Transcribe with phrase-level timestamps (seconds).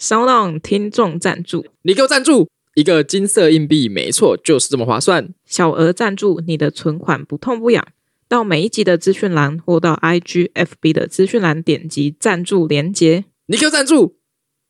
[0.00, 5.34] SoundOn 听众赞助，你给我赞助一个金色硬币，没错，就是这么划算。
[5.44, 7.86] 小额赞助，你的存款不痛不痒。
[8.26, 13.26] 到每一集的资讯栏，或到 IG、FB 的资讯栏点击赞助连接。
[13.46, 14.16] 你给我赞助，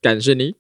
[0.03, 0.57] 感谢你。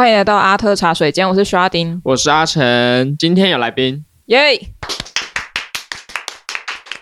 [0.00, 4.58] 欢迎来到阿特茶水间，我是刷丁，我是阿成，今天有来宾，耶！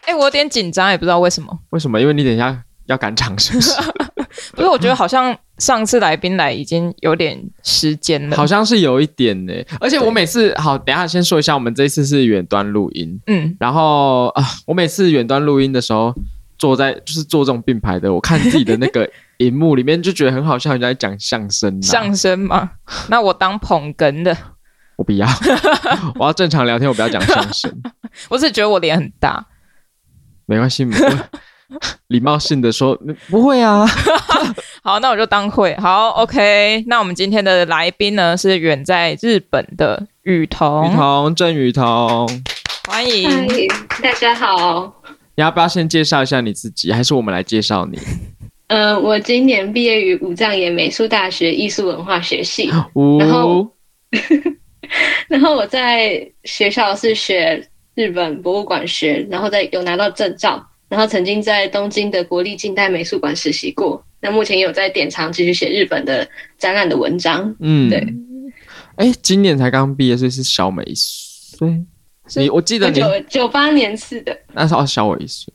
[0.05, 1.61] 哎，我有点紧张，也不知道为什么。
[1.71, 2.01] 为什么？
[2.01, 3.71] 因为你等一下要赶场，是不是？
[4.57, 9.53] 不是，我觉得好像上次来宾来已经有点时间了，好像是有一点呢。
[9.79, 16.13] 而且我每次好，等一下先说一下，我们这一次是远端录音，嗯，然后啊，我每次远端录音的时候，
[16.59, 19.09] 坐在就是坐这种并排的，我看自己的那个。
[19.39, 21.81] 荧幕里面就觉得很好笑，人家在讲相声。
[21.83, 22.73] 相声吗？
[23.09, 24.37] 那我当捧哏的。
[24.97, 25.27] 我不要，
[26.19, 27.73] 我要正常聊天，我不要讲相声。
[28.29, 29.47] 我是觉得我脸很大。
[30.47, 31.19] 没关系，没关系，
[32.09, 33.87] 礼貌性的说不会啊。
[34.83, 35.77] 好，那我就当会。
[35.77, 36.83] 好，OK。
[36.89, 40.91] 那我们今天的来宾呢是远在日本的雨桐。
[40.91, 42.29] 雨桐，郑雨桐，
[42.89, 43.69] 欢迎。
[44.03, 45.01] 大家好。
[45.37, 47.97] 你要不要先介绍一下你自己，还是我们来介绍你？
[48.69, 53.67] 呃，我今年毕业于武藏野美术大学艺术文化学系，哦、然后，
[55.27, 67.57] 然后我在学校是学日本博物馆学，然后在有拿到证照，然后曾经在东京的国立近代美术馆实习过，那目前有在典藏继续写日本的展览的文章。
[67.61, 68.07] 嗯，对。
[68.97, 71.85] 哎，今年才刚毕业，所以是小美一岁。
[72.37, 75.51] 你我记得你九九八年次的，那是要小我一岁。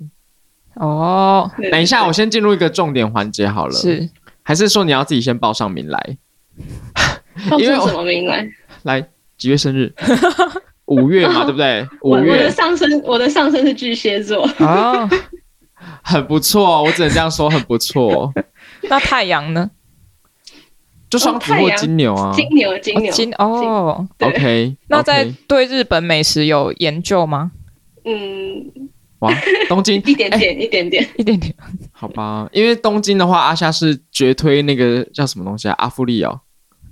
[0.76, 3.74] 哦，等一下，我先进入一个重点环节好了。
[3.74, 4.10] 是，
[4.42, 6.18] 还是说你要自己先报上名来？
[7.50, 8.48] 报上什么名来？
[8.84, 9.08] 来，
[9.38, 9.94] 几月生日？
[10.86, 11.88] 五月嘛， 对不对？
[12.02, 12.32] 五月。
[12.32, 14.46] 我的上升，我的上升是巨蟹座。
[14.58, 15.09] 啊，
[16.03, 18.34] 很不错，我只能这样说，很不错。
[18.90, 19.72] 那太阳呢？
[21.09, 22.34] 就双子或金牛啊。
[22.36, 24.08] 金牛，金牛，金哦。
[24.20, 24.76] OK。
[24.88, 27.52] 那在对日本美食有研究吗？
[28.03, 28.90] 嗯。
[29.69, 31.53] 东京 一点点，一点点，一点点，
[31.91, 32.50] 好吧。
[32.51, 35.75] 因为东京的话，阿夏是绝推那个叫什么东西啊？
[35.78, 36.39] 阿芙丽哦，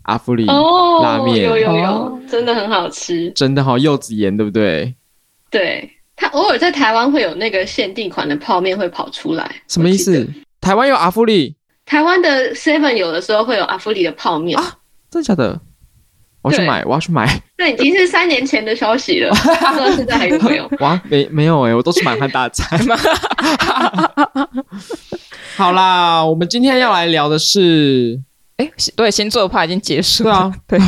[0.03, 4.93] 阿芙丽哦，拉面有有有，真的很好吃，真的好柚子盐，对不对？
[5.49, 10.27] 对，他偶尔在台湾会有那个限定款的泡面会跑出来，什么意思？
[10.59, 11.55] 台湾有阿芙丽？
[11.85, 14.77] 台湾的 Seven 有的时候会有阿芙丽的泡面啊？
[15.09, 15.59] 真的假的？
[16.41, 17.41] 我要去买，我要去买。
[17.57, 20.69] 那已经是三年前的消息了， 不知道现在还有没有？
[20.79, 22.79] 哇，没没有哎、欸，我都是满汉大餐。
[25.55, 28.19] 好啦，我们今天要来聊的是，
[28.57, 30.33] 哎、欸，对，星座的 part 已经结束了。
[30.33, 30.79] 啊，对，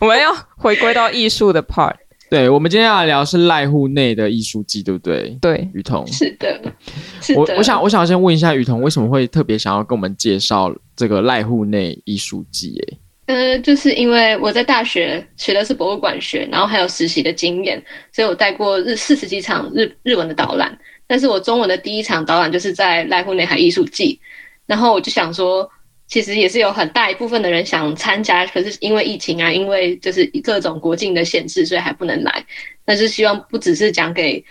[0.00, 1.94] 我们要回归到艺术的 part。
[2.30, 5.36] 对，我们今天要来聊的是濑户内的艺术季，对不对？
[5.42, 6.58] 对，雨桐是的，
[7.20, 7.40] 是的。
[7.40, 12.80] 我我想我想先问一下雨桐，为什么会特别想要跟我们介绍这个濑户内艺术季？
[12.86, 12.96] 哎。
[13.30, 17.80] 呃，就是因为我在大学学的是博物馆学，然后还有实习的经验，
[18.10, 20.76] 所以我带过日四十几场日日文的导览。
[21.06, 24.20] 但是我中文的第一场导览就是在濑户内海艺术季，
[24.66, 25.70] 然后我就想说，
[26.08, 32.44] 其实也是有很大一部分的人想参加，可是因为疫情啊，因为就是各种国境的限制，所以还不能来。
[32.84, 34.44] 但是希望不只是讲给。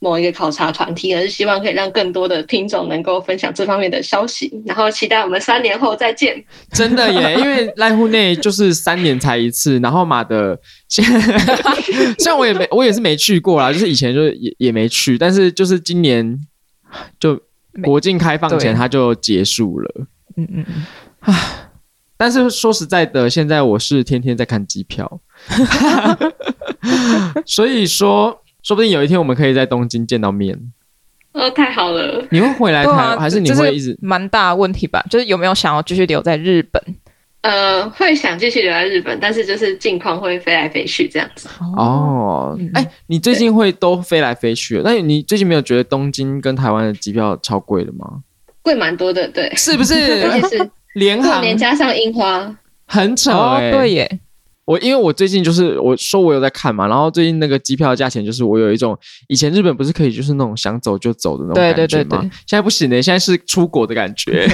[0.00, 6.44] 某一个考察团体，而是希望可以让更多的听众能够分享这方面的消息，然后期待我们三年后再见。
[6.72, 10.56] 真的耶，因为濑户内就是三年才一次，然后马的，
[10.88, 11.04] 虽
[12.26, 16.38] 然我也没，我也是没去过啦，就是以前就也也没去，但是就是今年
[17.18, 17.40] 就
[17.82, 20.06] 国境开放前它就结束了。
[20.36, 20.86] 嗯嗯嗯，
[21.20, 21.34] 唉，
[22.16, 25.20] 但是说实在的，现在我是天天在看机票，
[27.44, 28.42] 所以说。
[28.62, 30.72] 说不定有一天我们可以在东京见到面。
[31.32, 32.26] 哦，太好了！
[32.30, 33.96] 你会回来台，啊、还是你会一直？
[34.02, 36.82] 蛮大问题吧，就是有没有想要继续留在日本？
[37.42, 41.48] 呃，会想继续留在日本，但是就是近况会飞来飞去这样子。
[41.76, 44.80] 哦，哎、欸，你最近会都飞来飞去？
[44.82, 48.22] 那你最近没有觉得东京跟台湾的机票超贵的吗？
[48.62, 49.94] 贵蛮多的，对，是不是？
[50.26, 52.52] 而且是联航，年加上樱花，
[52.86, 54.20] 很扯哎、欸哦，对耶。
[54.68, 58.94] 我因为我最近就是我说我有在看嘛，然后最近那个机票的价钱就是我有一种
[59.26, 61.74] 以前日本不是可以就是那种想走就走的那种感觉吗？
[61.74, 64.46] 对对对对，现在不行嘞，现在是出国的感觉，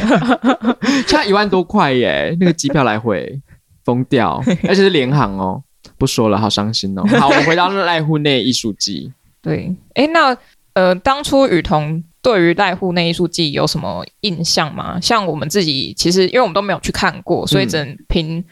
[1.08, 3.40] 差一万多块耶，那个机票来回
[3.84, 5.60] 疯掉， 而且是联航哦，
[5.98, 7.02] 不说了，好伤心哦。
[7.18, 9.12] 好，我们回到濑户内艺术季。
[9.42, 10.36] 对，哎，那
[10.74, 15.00] 呃，当初雨桐对于濑户内艺术季有什么印象吗？
[15.00, 18.44] 像我们自己其实因为我们都没有去看过，所以只能凭。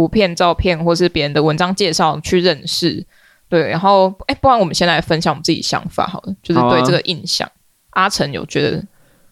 [0.00, 3.06] 图片、照片或是别人的文章介绍去认识。
[3.50, 7.46] 对，然后哎，不然我们先来分享我们自己想法好了，就是对这个印象。
[7.90, 8.82] 啊、阿成有觉得？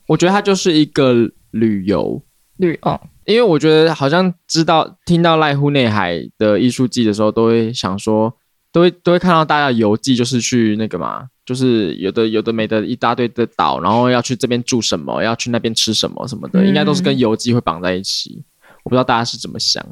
[0.07, 2.21] 我觉得它就是一个旅游
[2.59, 8.35] 旅哦，因为我觉得好像知道听到濑户内海的艺术季的时候，都会想说，
[8.73, 18.43] 都会都会看到大家的游记，就是去那个嘛，就是有的有的没的一大堆的岛，然后要去这边住什么，要去那边吃什么什么的，嗯、应该都是跟游记会绑在一起。
[18.83, 19.85] 我不知道大家是怎么想。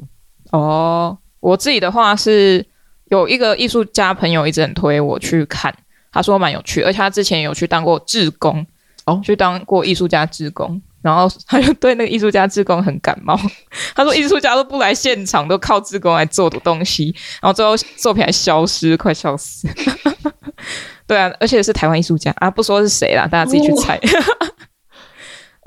[0.51, 2.65] 哦，我自己的话是。
[3.09, 5.73] 有一个艺术家朋友一直很推我去看，
[6.11, 8.67] 他说蛮有趣，而且他之前有去当过志工，
[9.05, 13.39] 哦，去当过艺术家志工，然后他就对那个艺术家志工很感冒。
[13.95, 19.69] 他说艺术家都不来现场，都靠志工来做的东西，然后最后作品还消失，快笑死。
[21.07, 23.97] 对啊，而且是台湾艺术家啊，不说是谁啦，大家自己去猜。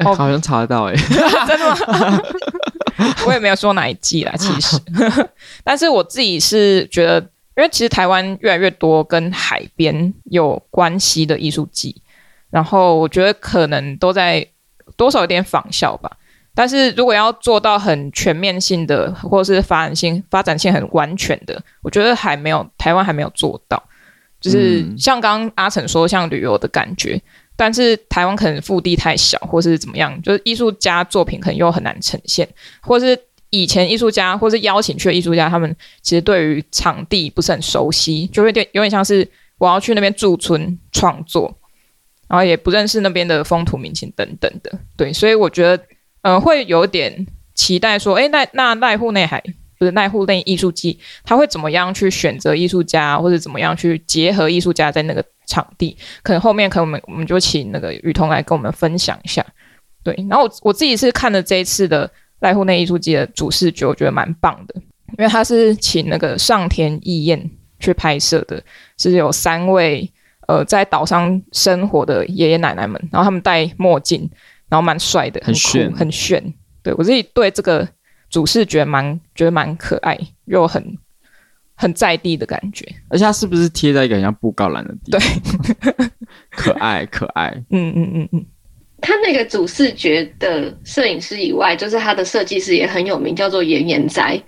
[0.05, 0.95] 哦，好像查得到哎，
[1.49, 2.23] 真的吗？
[3.27, 4.79] 我也没有说哪一季啦，其实，
[5.65, 7.21] 但是我自己是觉得，
[7.57, 12.01] 因为其实台湾越来越多跟海边有关系的艺术季，
[12.51, 14.47] 然后我觉得可能都在
[14.97, 16.11] 多少有点仿效吧。
[16.55, 23.83] 但是如果要做到很全面性的，或者是发展性发展性很完全的，我觉得还没有台湾还没有做到。
[24.41, 27.21] 就是像刚刚阿成说，像旅游的感觉。
[27.61, 32.49] 但是台湾可能腹地太小，或是怎么样，就是艺术家作品可能又很难呈现，
[32.81, 33.15] 或是
[33.51, 39.29] 以前艺术家或是邀请去的艺术家，他们其实对于场地不是很熟悉，就会有点有点像是
[39.59, 41.55] 我要去那边驻村创作，
[42.29, 45.85] 然后也不认识那边的风土民情等等的，对，所以我觉得，
[46.23, 49.43] 呃，会有点期待说，诶，那那濑户内海
[49.81, 55.25] 不是濑户内艺术季，他会怎么样去选择艺术家，或者怎么样去结合艺术家在那个。
[55.47, 59.45] 场地可能后面可能我们我们就请那个雨桐来跟我们分享一下，
[60.05, 60.15] 对。
[60.29, 62.09] 然后我我自己是看了这一次的
[62.41, 64.81] 濑户内艺术季的主视觉，我觉得蛮棒的，
[65.19, 67.51] 因为他是请那个上田义彦
[67.81, 68.63] 去拍摄的，
[68.97, 70.09] 是有三位
[70.47, 74.31] 呃在岛上生活的爷爷奶奶们，然后他们戴墨镜，
[74.69, 76.41] 然后蛮帅的，很炫，很炫。
[76.85, 77.89] 对，我自己对这个
[78.31, 80.97] 主视觉蛮觉得蛮可爱又很。
[81.83, 85.21] 很在地的感觉，而且它是不是贴在一个很像布告栏的地方？
[85.97, 86.11] 对，
[86.53, 87.49] 可爱可爱。
[87.71, 88.47] 嗯嗯嗯嗯，
[89.01, 94.39] 他那个主视觉的摄影师以外，就是他的设计师也很有名，叫做岩岩哉。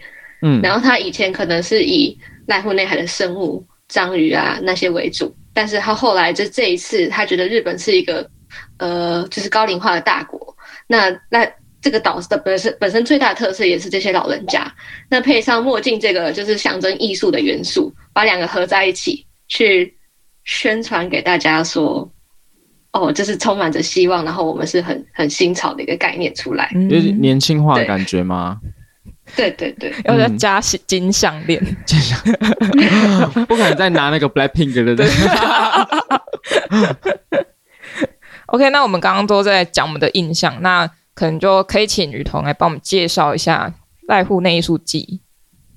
[0.42, 2.14] 嗯，然后他以前可能是以
[2.48, 8.30] 濑户内海的生物、章鱼啊那些为主，但是他后来就这一次，他觉得日本是一个
[8.76, 10.54] 呃，就是高龄化的大国。
[10.86, 11.50] 那那。
[11.82, 14.72] 这个岛的本身本身最大的特色也是这些老人家，
[15.10, 19.92] 那配上墨镜这个就是象征艺术的元素，把两个合在一起去
[20.44, 22.08] 宣传给大家说，
[22.92, 28.60] 哦，这是充满着希望，然后我们是很很新潮的一个概念出来，有点年轻化的感觉吗？
[29.34, 32.88] 对 对对，要再加金项链，金项链，
[33.46, 34.94] 不可能再拿那个 Blackpink 的。
[34.94, 35.06] 对
[38.46, 40.88] OK，那我们刚刚都在讲我们的印象，那。
[41.22, 43.72] 可能就可以请雨桐来帮我们介绍一下
[44.08, 45.20] 濑户内艺术季。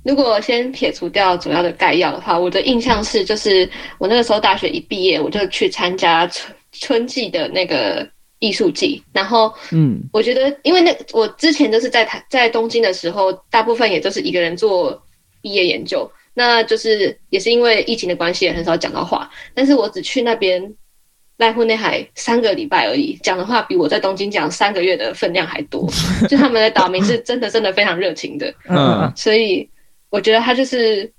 [0.04, 3.70] 如果先撇除掉主要的概要的话，我的印象是，就是
[4.00, 8.10] 我那个时候大学一毕业，我就去参加春春季的那个
[8.40, 9.04] 艺术季。
[9.14, 15.00] 然后，嗯，我觉得，因为那我之前就是在台在东京的时候，大部分也都是一个人做
[15.44, 19.30] 毕业研究，那就是也是因为疫情的关系，也很少讲到话。
[19.54, 20.76] 但是我只去那边。
[21.38, 25.86] 濑户内海三个礼拜而已，讲的话比我在东京讲三个月的分量还多。
[26.30, 29.70] 就他们的岛民是真的真的非常热情的，嗯，所以
[30.10, 31.12] 我觉得他就是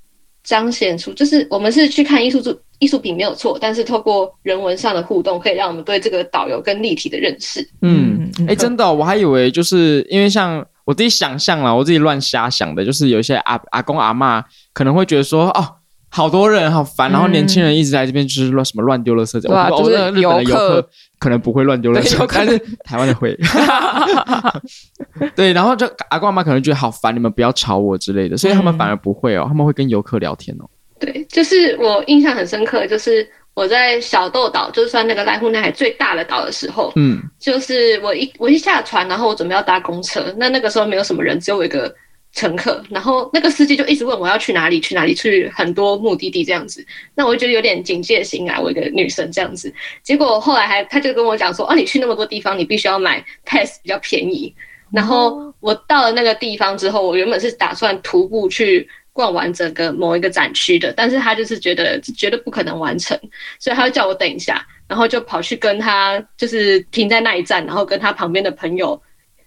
[0.43, 7.61] 彰显出，就是我们是去看艺术作艺术品没有错，但是透过人文上的互动，可以让我们对这个导游更立体的认识。
[7.83, 14.43] 嗯，哎、欸，真的、哦，我还以为就是因为像我自己想象了，我自己乱瞎想的，就是有一些阿阿公阿嬷
[14.73, 15.76] 可能会觉得说，哦。
[16.17, 19.39] 好多人好烦，然后年轻人一直在这边就是乱什么乱丢垃圾。
[19.39, 23.39] 对啊，就是日本的游客可能不会乱丢垃圾，但是台湾的会。
[25.37, 30.65] 对，然后就阿公阿妈可能觉得好烦，你们不要吵我之类的，所以他们反而不会哦，他们会跟游客聊天哦。
[30.99, 41.95] 对，就是我印象很深刻，就是我在小豆岛，就是算那个濑户内海最大的岛的时候，嗯，就是我一我一下船，然后我准备要搭公车，那那个时候没有什么人，只有我一个。
[42.37, 46.87] 乘客，然后那个司机就一直问我要去哪里，去哪里，去很多目的地这样子。
[47.15, 49.73] 那我就觉得有点警戒心啊，我一个女生这样子。
[50.03, 54.55] 结果后来还他就跟我讲说，哦，你去那么多地方，你必须要买 pass 比较便宜。
[54.93, 63.19] 然后我到了那个地方之后，我原本是打算徒步去逛完整个某一个展区的，但是他就是觉得绝对不可能完成，
[63.59, 69.01] 所以他就叫我等一下，然后就跑去跟他就是停在那一站，然后跟他旁边的朋友。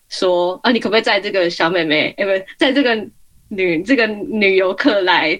[0.09, 2.13] 说啊，你可不可以载这个小妹妹？
[2.17, 3.07] 哎，不，载这个
[3.47, 5.39] 女这个女游客来。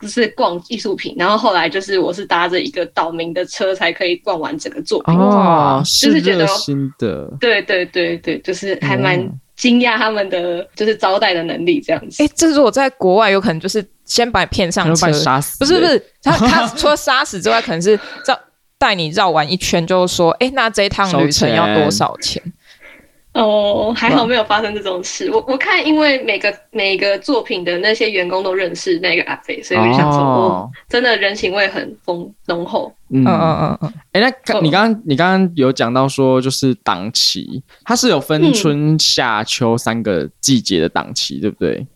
[0.00, 5.12] 就是逛艺术品，然后后来就是我是搭着一个岛民的车才可以逛完整个作品。
[5.12, 9.20] 哦，就是觉得新的，对对对对，就是还蛮
[9.56, 12.22] 惊讶他们的就是招待的能力这样子。
[12.22, 15.58] 哎、欸，这是我在国外有可能就是先把你骗上车，杀死。
[15.58, 18.38] 不是不是，他 他除了杀死之外，可能是绕
[18.78, 22.40] 带你绕完一圈，就是说，哎、欸，那这一趟旅程要多少钱？
[23.34, 25.30] 哦，还好没有发生这种事。
[25.30, 32.92] 我我看，因为每个每个作品的那些员工都认识那个阿飞，所以我就想说，哦，真的人情味很丰浓厚。
[33.10, 33.92] 嗯嗯嗯嗯。
[34.12, 41.86] 哎、欸，那你刚刚你刚刚有讲到说，就是档期，它是有分春夏秋三个季节的档期，对不对？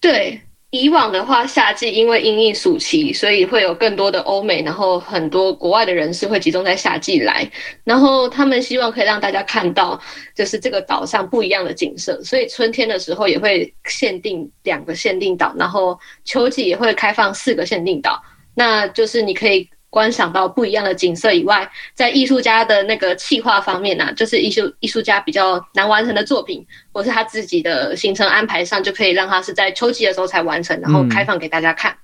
[0.00, 0.40] 对。
[0.72, 7.46] 以往的话，夏季因为阴应暑期，所以会有更多的欧美，然后很多国外的人士会集中在夏季来，
[7.84, 10.00] 然后他们希望可以让大家看到，
[10.34, 18.22] 就是这个岛上不一样的景色，所以春天的时候也会限定两个限定岛，然后秋季也会开放四个限定岛，
[18.54, 19.68] 那就是你可以。
[19.92, 31.92] 观赏到不一样的景色以外，在艺术家的那个气划方面呢、啊，就是艺术艺术家比较难完成的作品，或是他自己的行程安排上，就可以让他是在秋季的时候才完成，然后开放给大家看。
[31.92, 31.98] 嗯、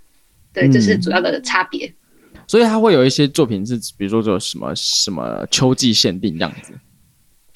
[0.53, 1.91] 对，这是主要的差别。
[2.47, 6.75] 所以他会有一些作品是，比如说做什么什么秋季限定这样子。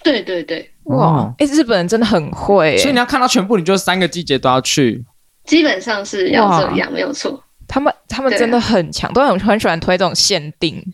[0.02, 5.04] 对对对，哇，哎、欸，日本人真的很会，所以你要看到全部，你就三个季节都要去。
[5.44, 7.44] 基本上是要这样，没有错。
[7.72, 10.84] 他们他们真的很强，都很很喜欢推这种限定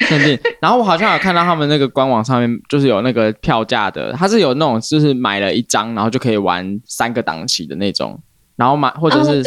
[0.00, 0.38] 限定。
[0.60, 8.20] 然后我好像有看到他们那个官网上面，就是有那个票价的，它是有那种就是买了一张，然后就可以玩三个档期的那种。
[8.56, 9.42] 然后买或者是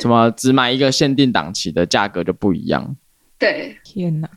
[0.00, 2.96] 什么只买一个限定档期的价格就不一样。
[3.38, 4.28] 对，天哪，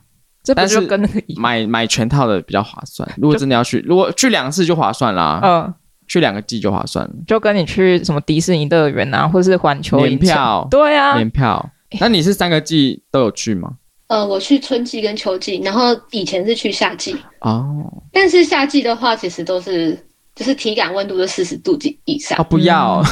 [0.44, 3.08] 这不就跟那个买买全套的比较划算。
[3.16, 5.40] 如果真的要去，如果去两次就划算啦。
[5.42, 5.74] 嗯。
[6.12, 11.70] 去两个季就划算了，就跟你去什么迪士尼乐园啊，或是环球年票，对啊，年票。
[11.98, 13.70] 那你是三个季都有去吗？
[14.08, 17.90] 呃，我去春季跟秋季，然后以前是去夏季哦。
[18.12, 19.98] 但是夏季的话，其实都是
[20.34, 22.38] 就是体感温度是四十度几以上。
[22.38, 23.02] 哦，不要。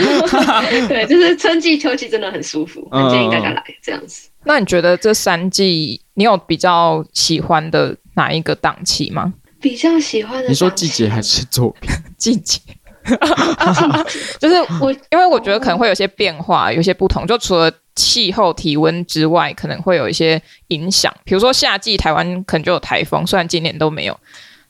[0.88, 4.30] 对，就是春季、秋季真的很舒服，很建议大家来这样子。
[4.44, 9.34] 那你觉得这三季你有比较喜欢的哪一个档期吗？
[9.60, 11.90] 比较喜欢的，你说季节还是作品？
[12.16, 12.60] 季节，
[14.40, 17.26] 就是我，因为我觉得可能会有些变化，有些不同。
[17.26, 21.14] 就除了气候、体温之外，可能会有一些影响。
[21.24, 24.18] 比如说夏季，台湾可能就有台风，虽然今年都没有，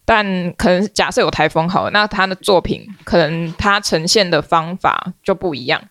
[0.04, 5.82] 但可能假设有台风好了，那他的作品可能他呈现的方法就不一样，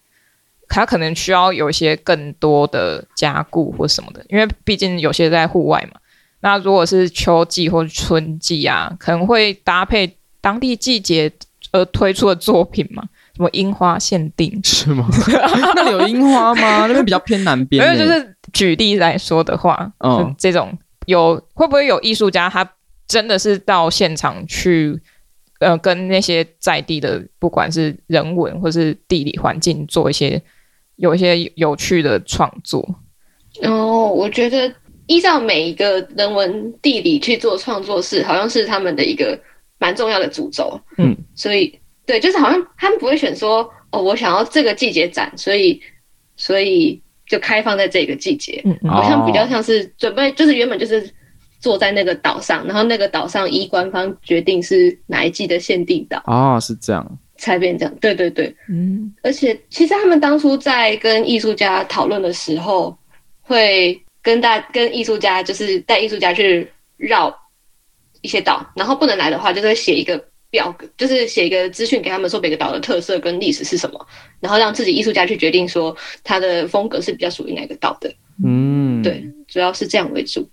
[0.67, 5.99] 他可能需要有一些更多的加固或什么的，因为毕竟有些在户外嘛。
[6.41, 11.31] 那如果是秋季或春季啊，可能会搭配当地季节
[11.71, 13.03] 而推出的作品嘛？
[13.35, 15.07] 什么樱花限定是吗？
[15.75, 16.87] 那里有樱花吗？
[16.87, 17.85] 那边比较偏南边。
[17.85, 22.69] 没有就是举例来说的话，嗯，这种有会不会有艺术家他
[23.07, 24.99] 真的是到现场去，
[25.59, 30.41] 呃，跟那些在地的不管是人文或是地理环境做一些
[30.95, 32.81] 有一些有趣的创作？
[33.63, 34.73] 哦，我觉得。
[35.09, 39.37] 依照每一个人文地理去做创作是，好像是他们的一个
[39.79, 40.79] 蛮重要的主轴。
[40.99, 45.81] 嗯，所以对，就是好像他们不会选说，哦，我想要这个季节展，所以
[46.37, 48.61] 所以就开放在这个季节。
[48.63, 51.09] 嗯，好像比较像是准备，就是原本就是
[51.59, 56.21] 坐在那个岛上，然后那个岛上依官方决定是哪一季的限定岛。
[56.27, 57.95] 哦，是这样，才变这样。
[57.99, 59.11] 对对对，嗯。
[59.23, 62.95] 而且其实他们当初在跟艺术家讨论的时候，
[63.41, 63.99] 会。
[64.21, 67.33] 跟大跟艺术家就是带艺术家去绕
[68.21, 74.07] 一些岛，然后不能来的话，就是会写一个表格，就是写一个资讯给他们，说每个岛的特色跟历史是什么，
[74.39, 78.13] 然后让自己艺术家去决定说他的风格是比较属于哪个岛的。
[78.43, 80.49] 嗯，对，主要是这样为主。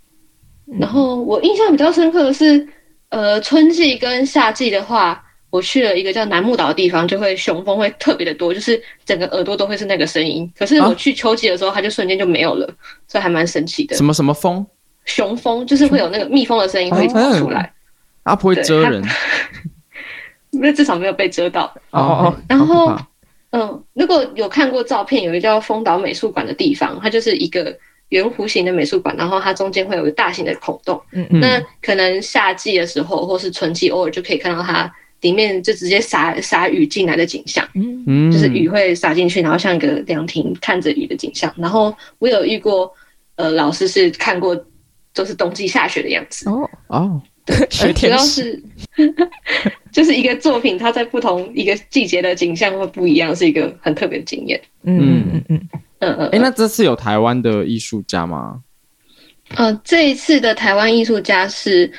[0.78, 2.68] 然后我印象比较深刻的是，
[3.08, 5.22] 呃，春季跟夏季的话。
[5.50, 10.50] 我去了一个叫楠木岛的地方，就会熊蜂会特别的多，就是整个耳朵都会是那个声音。
[10.58, 12.66] 可是我去秋季的时候，它就瞬间就没有了，
[13.06, 13.96] 所以还蛮神奇的。
[13.96, 14.66] 什么什么蜂？
[15.04, 17.72] 熊蜂就是会有那个蜜蜂的声音会跑出来，
[18.24, 19.02] 它不会蛰人，
[20.50, 21.72] 那至少没有被蛰到。
[21.90, 22.36] 哦哦。
[22.48, 22.98] 然后，
[23.50, 27.74] 嗯，如果有看过照片，有一个叫丰岛美术馆的地方，它就是一个
[28.08, 31.00] 圆弧形的美术馆，然后它中间会有一个大型的孔洞。
[31.12, 31.38] 嗯嗯。
[31.38, 34.92] 那可能夏季的时候，或是春季，偶尔就可以看到它。
[35.20, 41.52] 里面就直接洒洒雨进来的景象，嗯，就是雨会洒进去，然后像一个凉亭看着雨的景象。
[41.56, 42.92] 然后我有遇过，
[43.36, 44.54] 呃，老师是看过，
[45.14, 46.48] 就是冬季下雪的样子。
[46.48, 47.22] 哦哦，
[47.96, 48.62] 主要是
[49.90, 54.60] 就是一个作品，它在不同一个季节的景象会不一样，是一个很特别的经验。
[54.82, 55.60] 嗯嗯嗯嗯
[56.00, 56.28] 嗯嗯。
[56.28, 58.60] 哎，那这次有台湾的艺术家吗？
[59.54, 61.90] 呃，这一次的台湾艺术家是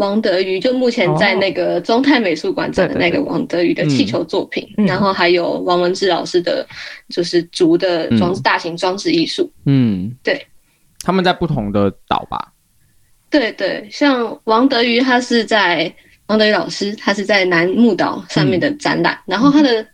[0.00, 6.66] 王德瑜，就目前在那个中泰美术馆展的那个王德瑜的气球作品，嗯、然后还有王文志老师的，
[7.10, 9.52] 就是竹的装大型装置艺术。
[9.66, 10.46] 嗯，对，
[11.02, 12.50] 他们在不同的岛吧？
[13.28, 15.94] 对对，像王德瑜，他是在
[16.28, 19.86] 王德瑜老师，他是在楠木岛上面的展览，嗯、然后他的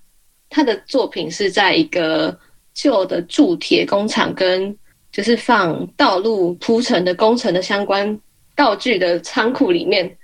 [0.48, 2.38] 他的作品是在一个
[2.72, 4.76] 旧的铸铁工厂跟。
[5.12, 8.20] 就是放道路铺成的工程的相关
[8.56, 10.16] 道具的仓库里面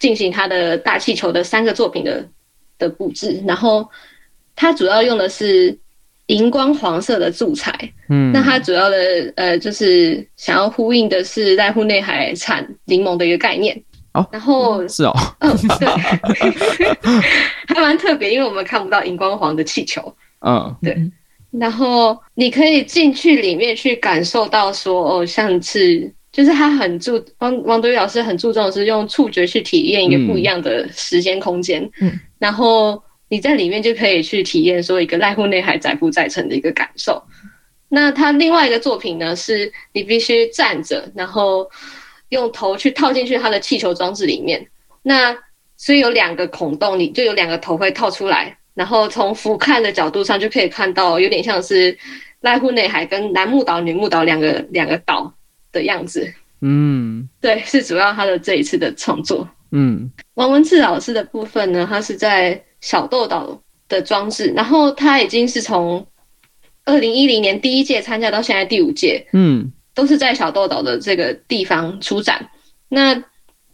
[0.00, 2.26] 进行他的大气球的三个作品的
[2.78, 3.88] 的布置，然后
[4.56, 5.78] 它主要用的是
[6.26, 7.72] 荧光黄色的素材，
[8.08, 8.96] 嗯，那它主要的
[9.36, 13.80] 呃就是想要呼应的是在户内海产柠檬的一个概念。
[14.14, 15.50] 哦，然后是哦，嗯，
[15.80, 15.88] 对，
[17.66, 20.96] 还蛮特别，因为我们看不到荧光黄的气球，嗯，对。
[21.50, 37.22] 然后你可以进去里面去感受到说哦，像是就是他很注王王德玉老师很注重的是用触觉去体验一个不一样的时间空间，嗯，然后你在里面就可以去体验说一个濑户内海载浮载沉的一个感受。
[37.88, 41.70] 那他另外一个作品呢，是你必须站着，然后
[42.30, 44.66] 用头去套进去他的气球装置里面，
[45.04, 45.32] 那
[45.76, 48.58] 所以有两个孔洞，你就有两个头会套出来。
[48.74, 51.96] 然后从俯瞰的角度上就可以看到，有点像是
[52.42, 55.32] 濑户内海跟男木岛、女木岛两个两个岛
[55.74, 56.32] 的样子。
[56.62, 59.46] 嗯，对，是主要他的这一次的创作。
[59.72, 66.06] 嗯，王文志老师的部分呢，他是在小豆岛的装置，然后他已经是从
[66.86, 72.48] 二零一零年第一届参加到现在第五届，嗯，都是在小豆岛的这个地方出展。
[72.88, 73.22] 那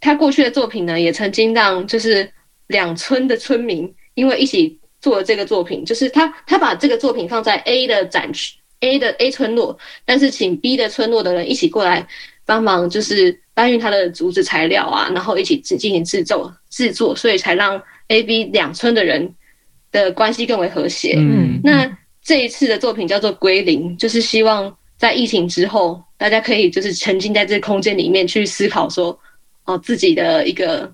[0.01, 2.29] 他过去的作品呢，也曾经让就是
[2.67, 4.77] 两村的村民因为一起。
[5.01, 12.05] 做了这个作品，就是他他把这个作品放在 A 的展区 A 的 A 村落，但是请 B 的村落的人一起过来
[12.45, 19.33] 帮忙，就是搬运他的竹子材料啊，然后一起进进行制作制作，所以才让 A、B 两村的人
[19.91, 21.15] 的关系更为和谐。
[21.17, 29.17] 嗯，那这一次的作品叫做归零，就是希望在疫情之后，大家可以就是沉浸在这个空间里面去思考说，
[29.65, 30.91] 哦，自己的一个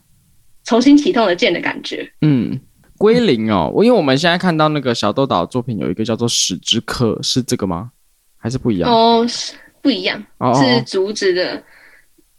[0.65, 2.11] 重新启动的剑的感觉。
[2.21, 2.59] 嗯。
[2.97, 7.91] 归零哦，我因为我们现在看到那个小豆岛作品有一个叫做《史之刻》，是这个吗？
[8.37, 8.91] 还是不一样？
[8.91, 11.61] 哦，是不一样，哦、是竹子的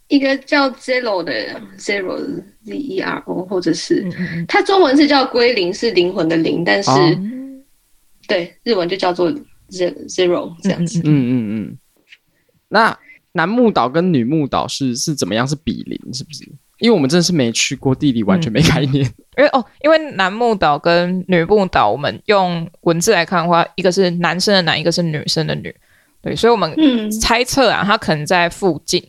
[0.07, 1.33] 一个叫 Zero 的
[1.77, 2.17] Zero
[2.63, 4.07] Z E R O，或者是
[4.47, 7.19] 它中文是叫归零，是灵魂的灵，但是、哦、
[8.27, 9.31] 对日文就叫做
[9.69, 10.99] Zero 这样子。
[10.99, 11.77] 嗯嗯嗯。
[12.67, 12.97] 那
[13.31, 15.47] 男木岛跟女木岛是是怎么样？
[15.47, 16.43] 是比邻是不是？
[16.79, 19.05] 因为我们真的是没去过，地理完全没概念。
[19.05, 25.75] 嗯、因为哦，因为男木岛跟女木岛，我们用文字来看的话，一个是男生的男，一个是女生的女，
[26.21, 26.73] 对，所以我们
[27.11, 29.03] 猜测啊，它可能在附近，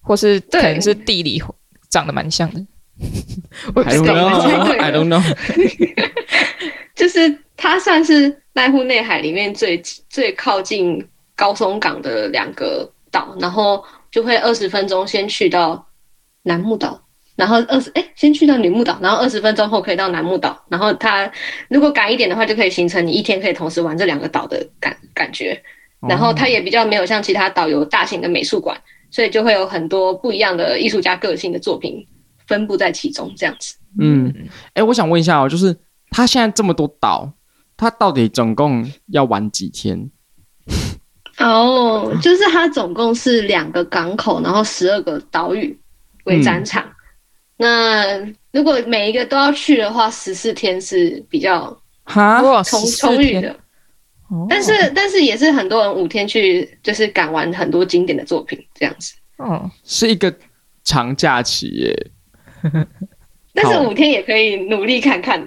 [0.00, 1.42] 或是可能是地理
[1.90, 2.66] 长得蛮像的。
[3.74, 4.14] 我不知道
[4.78, 5.22] ，I don't know。
[6.96, 9.76] 就是它算是濑户内海里面最
[10.08, 15.86] 最靠近高松港的两个岛，然后就会二十分钟先去到。
[16.46, 17.00] 男木岛，
[17.34, 21.30] 然后二十哎，先去到女木岛，然后二十分钟后可以到南木岛，然后它
[21.68, 25.60] 如果赶一点的话，就可以形成你一天可以同时玩这两个岛的感感觉。
[26.08, 28.78] 然后它也比较没有像其他岛有大型的美术馆，
[29.10, 32.06] 所以就会有很多不一样的艺术家个性的作品
[32.46, 33.74] 分布在其中，这样子。
[33.98, 34.32] 嗯，
[34.74, 35.74] 哎，我想问一下哦，就是
[36.10, 37.32] 它现在这么多岛，
[37.76, 40.10] 它到底总共要玩几天？
[41.38, 45.76] 哦，就是它总共是两个港口，然后十二个岛屿。
[46.26, 46.84] 为展场，
[47.58, 51.76] 嗯、那如果每一个都要去的话，十四天是比较
[52.64, 53.56] 充充裕的。
[54.48, 59.14] 但是但是也是很多人五天去，就是赶完很多经典的作品这样子。
[59.38, 60.34] 哦，是一个
[60.84, 62.10] 长假期耶。
[63.54, 65.40] 但是五天也可以努力看看，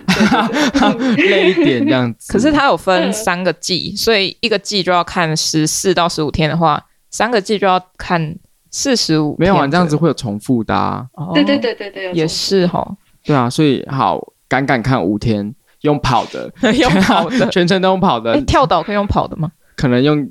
[1.18, 2.34] 累一点这样 子。
[2.34, 8.36] 可是它有分三个季，所以一个季就要看十四到十五天的话，三个季就要看。
[8.72, 11.06] 四十五没有啊，这样子会有重复的啊。
[11.34, 12.88] 对对对对对，也是哈。
[13.24, 18.34] 对啊，所以好赶赶看五天，用跑的， 用跑的， 全程都用跑的。
[18.34, 19.52] 欸、跳岛可以用跑的吗？
[19.76, 20.30] 可能用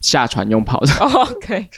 [0.00, 0.92] 下船用跑的。
[0.94, 1.68] Oh, OK。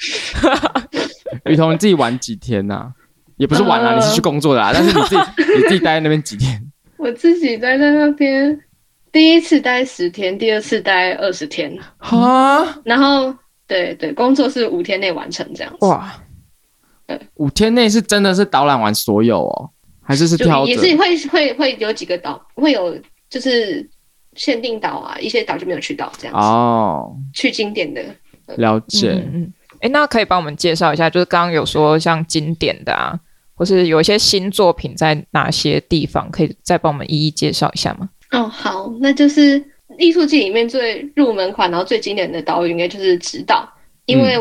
[1.47, 2.93] 雨桐，你自己玩几天呐、啊？
[3.37, 4.73] 也不是玩啦，uh, 你是去工作的啦。
[4.75, 5.23] 但是你自己
[5.57, 6.61] 你自己待在那边几天？
[6.97, 8.61] 我自己待在那边，
[9.13, 11.77] 第一次待十天，第二次待二十天。
[11.99, 13.35] 哈，然后。
[13.69, 15.87] 对对，工作是五天内完成这样子。
[15.87, 16.13] 哇
[17.07, 19.71] 对，五天内是真的是导览完所有哦，
[20.03, 20.67] 还是是挑？
[20.67, 22.99] 也是会会会有几个岛会有
[23.31, 23.89] 就是
[24.35, 27.15] 限定岛啊，一些岛就没有去到这样子哦。
[27.33, 28.03] 去经典的
[28.57, 33.19] 了解，嗯嗯，哎、欸，那可以帮我们介绍一下，就是刚刚有说像经典的啊，
[33.55, 38.09] 或是有一些新作品在哪些地方，可以再帮我们一一介绍一下吗？
[38.33, 39.63] 哦，好，那就是
[39.97, 43.67] 艺术季里面最入门款，然后最经典的岛屿应该就是直岛，
[44.07, 44.39] 因为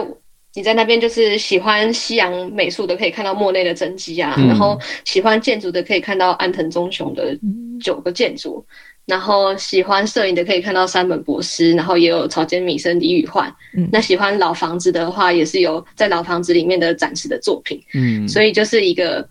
[0.53, 7.37] 你在那边就是喜欢西洋美术的，可以看到莫内的真迹啊，嗯、然后喜欢建筑的可以看到安藤忠雄的
[7.81, 8.73] 九个建筑，嗯、
[9.05, 13.47] 然后喜欢摄影的可以看到山本博士，然后也有草间弥生、李宇焕。
[13.77, 17.81] 嗯、那喜欢老房子的话，也是有在老房子里面的展示的作品。
[17.93, 19.27] 嗯，所以就是一个。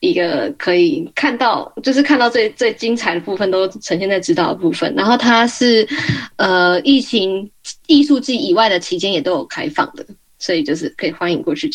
[0.00, 4.94] 一个可以看到，就是看到最最精彩的部分都呈现在指导的部分。
[4.94, 5.86] 然后它是，
[6.36, 7.50] 呃，疫情
[7.86, 10.06] 艺术季以外的期间也都有开放的，
[10.38, 11.70] 所以就是可以欢迎过去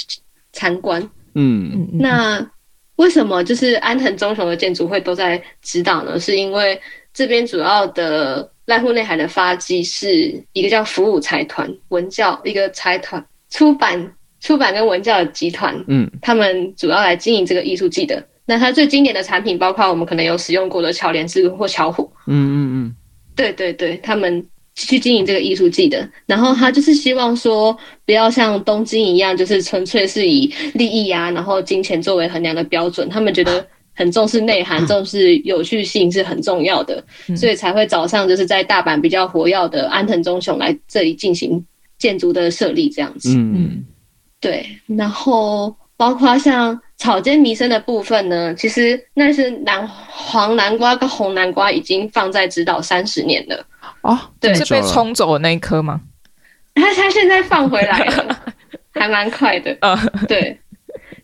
[0.54, 1.10] 参观。
[1.36, 2.50] 嗯，那
[2.96, 6.20] 为什么就是安藤忠雄的建筑会都在指导呢？
[6.20, 6.80] 是因为
[7.14, 14.14] 这边主要的濑户内海的发迹是一个叫福武财团文教一个财团出版。
[14.44, 18.22] 出版跟文教的集团，嗯，他们主要来经营这个艺术季的。
[18.46, 22.96] 那它最经典的产品，包括我们可能有使用过的巧莲智或巧虎，嗯嗯嗯，
[23.38, 26.06] 对对对，他们去经营这个艺术季的。
[26.26, 27.76] 然后他就是希望说，
[28.06, 33.08] 不要像东京一样，就是纯粹是以利益啊，然后金钱作为衡量的标准。
[33.08, 37.02] 他们觉得很重视内涵， 重视有趣性是很重要的，
[37.38, 41.66] 所以才会早上就是在大阪比较活跃的安藤忠雄来这里进行
[41.98, 43.86] 建筑的设立，这样子，嗯嗯。
[44.44, 53.66] 对，然后包括像草间弥生的部分呢，其实那是南黄南瓜跟红南瓜已经放在直岛三十年了
[54.02, 56.02] 哦，对，是被冲走的那一颗吗？
[56.76, 58.44] 他他现在放回来了，
[58.94, 59.78] 还蛮快的。
[59.80, 60.60] 啊，对，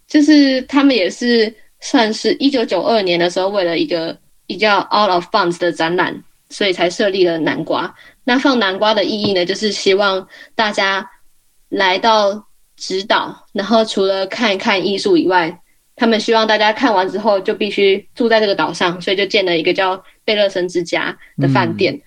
[0.08, 7.94] 就是他们也是算是一九九二年的时候，为了一个比较 Out of Bounds 的展览，所以才设立了南瓜。
[8.24, 11.06] 那放南瓜的意义呢，就是希望大家
[11.68, 12.46] 来到。
[12.80, 15.60] 直岛，然后除了看一看艺术以外，
[15.96, 21.94] 他们希望大家看完之后就必须住在这个岛上，所以就建了一个叫贝勒森之家的饭店。
[21.94, 22.02] 嗯、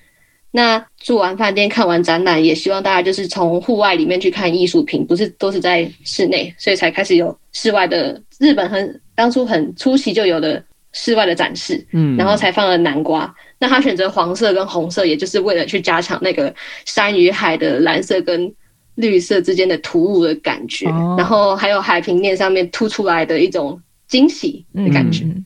[0.50, 11.86] 那住完饭店，看完展览，也希望大家就是从户外里面去看艺术品，不是都是在室内，所以才开始有室外的日本很当初很初期就有的室外的展示。
[11.92, 13.32] 嗯，然后才放了南瓜。
[13.58, 16.52] 那他选择黄色跟红色，也就是为了去加强那个
[16.86, 18.52] 山与海的蓝色跟。
[18.94, 25.44] 绿色之间的突兀的感觉，哦、然后还有海平面上面凸出来的一种惊喜的感觉，嗯、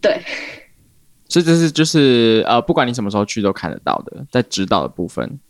[0.00, 0.20] 对。
[1.28, 5.40] 所以这是就是呃，不管你什么时候去都看得到的，在指导的部分。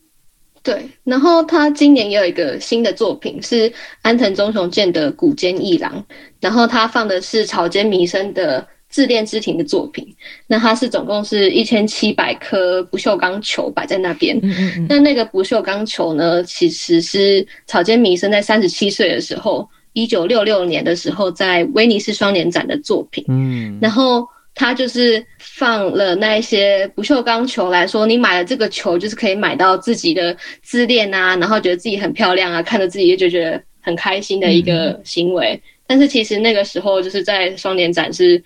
[0.62, 3.72] 对，然后他今年也有一个新的作品，是
[4.02, 6.04] 安藤忠雄建的古间一郎，
[6.40, 8.66] 然后他放的是草间弥生的。
[8.92, 10.06] 自恋之庭的作品，
[10.46, 14.38] 那它是总共是一千七百颗不锈钢球摆在那边。
[14.42, 14.86] 嗯嗯嗯。
[14.86, 23.24] 那那个不锈钢球呢，其实是草间弥生在三十七岁的时候，一九六六年的时候在威尼斯双年展的作品。
[23.28, 23.78] 嗯。
[23.80, 35.54] 然后他就是放了那一些不锈钢球来说，你买了这个球，就是可以买到自己的自恋啊，然后觉得自己很漂亮啊，看着自己就觉得很开心的一个行为。
[35.54, 35.60] 嗯。
[35.86, 38.42] 但是其实那个时候就是在双年展是。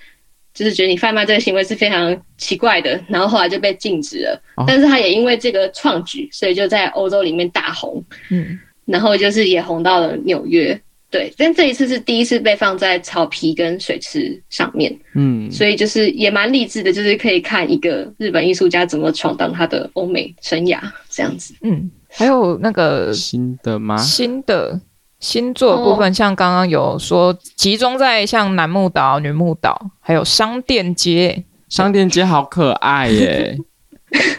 [0.57, 4.43] 就是觉得你贩卖这个行为是非常奇怪的，然后后来就被禁止了。
[4.57, 8.03] 哦、但是他也因为这个创举，所以就在欧洲里面大红。
[8.31, 10.81] 嗯，然后就是也红到了纽约。
[11.11, 14.99] 对，但这一次是第一次被放在草皮跟水池上面。
[15.15, 21.55] 嗯，所以就是也蛮励志的，就是可以看一个日本艺术家怎么闯荡他的欧美生涯这样子。
[21.61, 23.99] 嗯，还有那个新的吗？
[23.99, 24.81] 新的。
[25.19, 31.45] 新作的部分，像刚刚有说，集中在像男木岛、女木岛，还有商店街。
[31.69, 33.57] 商店街好可爱耶。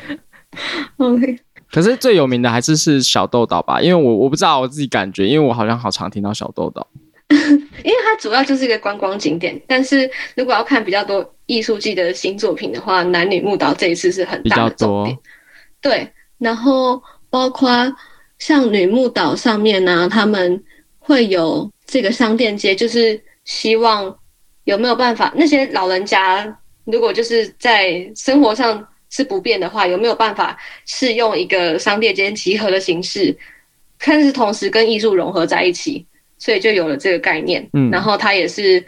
[0.97, 1.39] OK，
[1.71, 3.81] 可是最有名的还是是小豆岛吧？
[3.81, 6.87] 因为我我不知道我自己感觉，因为我好像好常听到小豆岛。
[7.29, 15.17] 因为它主要就是一个观光景点，但是如果要看比较多艺术季的新作品的话，男女木岛这一次是很大的重点。
[15.81, 17.69] 对，然后包括。
[18.39, 20.63] 像女木岛上面呢、啊，他们
[20.99, 24.15] 会有这个商店街，就是希望
[24.65, 33.35] 有没有办法，那些老人家如果就是在生活上是不便的话，有没有办法是用一个商店街集合的形式，
[34.05, 36.05] 但是同时跟艺术融合在一起，
[36.37, 37.67] 所以就有了这个概念。
[37.73, 38.83] 嗯，然后它也是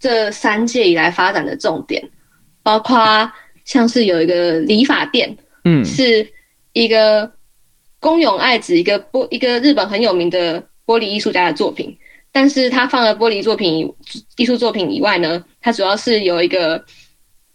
[0.00, 2.02] 这三届以来发展的重点，
[2.62, 3.30] 包括
[3.64, 6.26] 像是有一个理发店，嗯，是
[6.72, 7.30] 一个。
[8.04, 11.96] 宫永爱子，一个玻一个日本很有名的玻璃艺术家的作品，
[12.30, 13.90] 但是他放了玻璃作品、
[14.36, 16.84] 艺术作品以外呢，他主要是有一个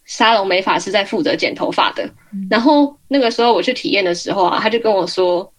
[0.05, 2.09] 沙龙美发师在负责剪头发的。
[2.49, 5.53] 然后那个时候我去体验的时候啊，他就跟我说：“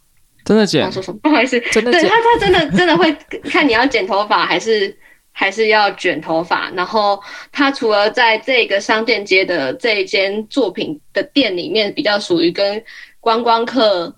[0.44, 1.20] 真的剪？”他说什么？
[1.22, 2.00] 不好意思，真的剪？
[2.02, 4.92] 对他，他真的真的会看你要剪头发还是
[5.30, 6.68] 还是要卷头发。
[6.74, 7.22] 然后
[7.52, 12.82] 他除了在这个商店街的这一间作品的店里面比较属于跟
[13.20, 14.12] 观光客。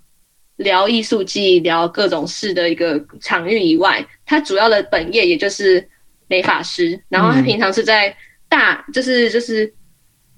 [0.62, 5.86] 聊艺术季、聊各种事的一个场域以外，他主要的本业也就是
[6.26, 6.98] 美发师。
[7.08, 8.16] 然后他平常是在
[8.48, 9.72] 大，嗯、就是就是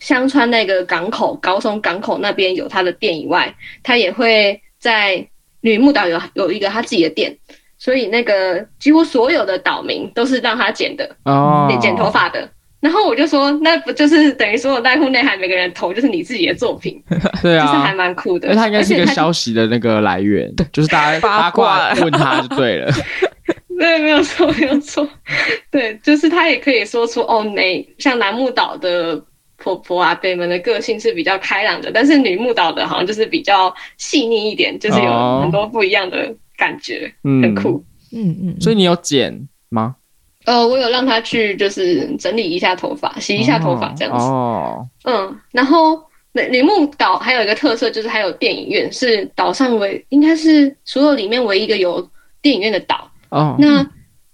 [0.01, 5.27] 香川那个港口、高松港口那边有他的店以外，他也会在
[5.61, 7.37] 女木岛有有一个他自己的店。
[7.77, 12.49] 所以那个几乎所有的岛民都是让他剪的哦，剪头发的。
[12.85, 17.03] 然后我就说，那不就是等于说，濑户内涵每个人投就是你自己的作品，
[17.41, 18.47] 对啊，就是还蛮酷的。
[18.49, 22.93] 因为他应该是一个消息的那个来源，就是大家八卦问他就对了。
[23.79, 25.09] 对，没有错，没有错。
[25.73, 29.19] 对，就是他也可以说出哦，哪像楠木岛的
[29.57, 37.83] 婆婆啊、北门的个性是比较开朗的，但是女木岛的好像就是比较细腻一点，就是有很多不一样的感觉，哦、很酷。
[38.13, 38.61] 嗯嗯。
[38.61, 39.97] 所以你有剪吗？
[40.45, 44.25] 呃，我有让他去，就是整理一下头发，洗一下头发这样子。
[44.25, 44.87] 哦。
[45.05, 45.99] 嗯，然后
[46.33, 52.07] 铃木岛还有一个特色，就是还有电影院，是岛上唯应该是所有里面唯一一个有
[52.43, 53.11] 电影院的岛。
[53.31, 53.57] 哦。
[53.59, 53.87] 那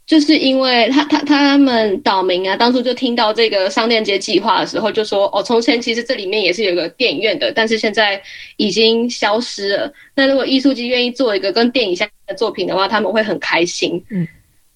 [0.05, 8.20] 就是因为他他他们岛民啊，当初就听到这个商店街计划的时候，就说哦，从前其实这里面也是有个电影院的，但是现在
[8.57, 9.92] 已经消失了。
[10.16, 14.05] 那如果艺术季愿意做一个跟电影相关的作品的话，他们会很开心。
[14.11, 14.27] 嗯。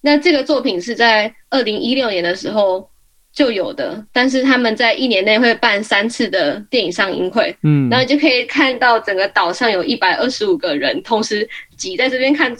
[0.05, 2.87] 那这个作品是在二零一六年的时候
[3.33, 12.55] 就有的，但是他们在一年内会办三次的电影上映会，嗯，然后你就可以看到整个岛上有一百二十五个人同时挤在这边看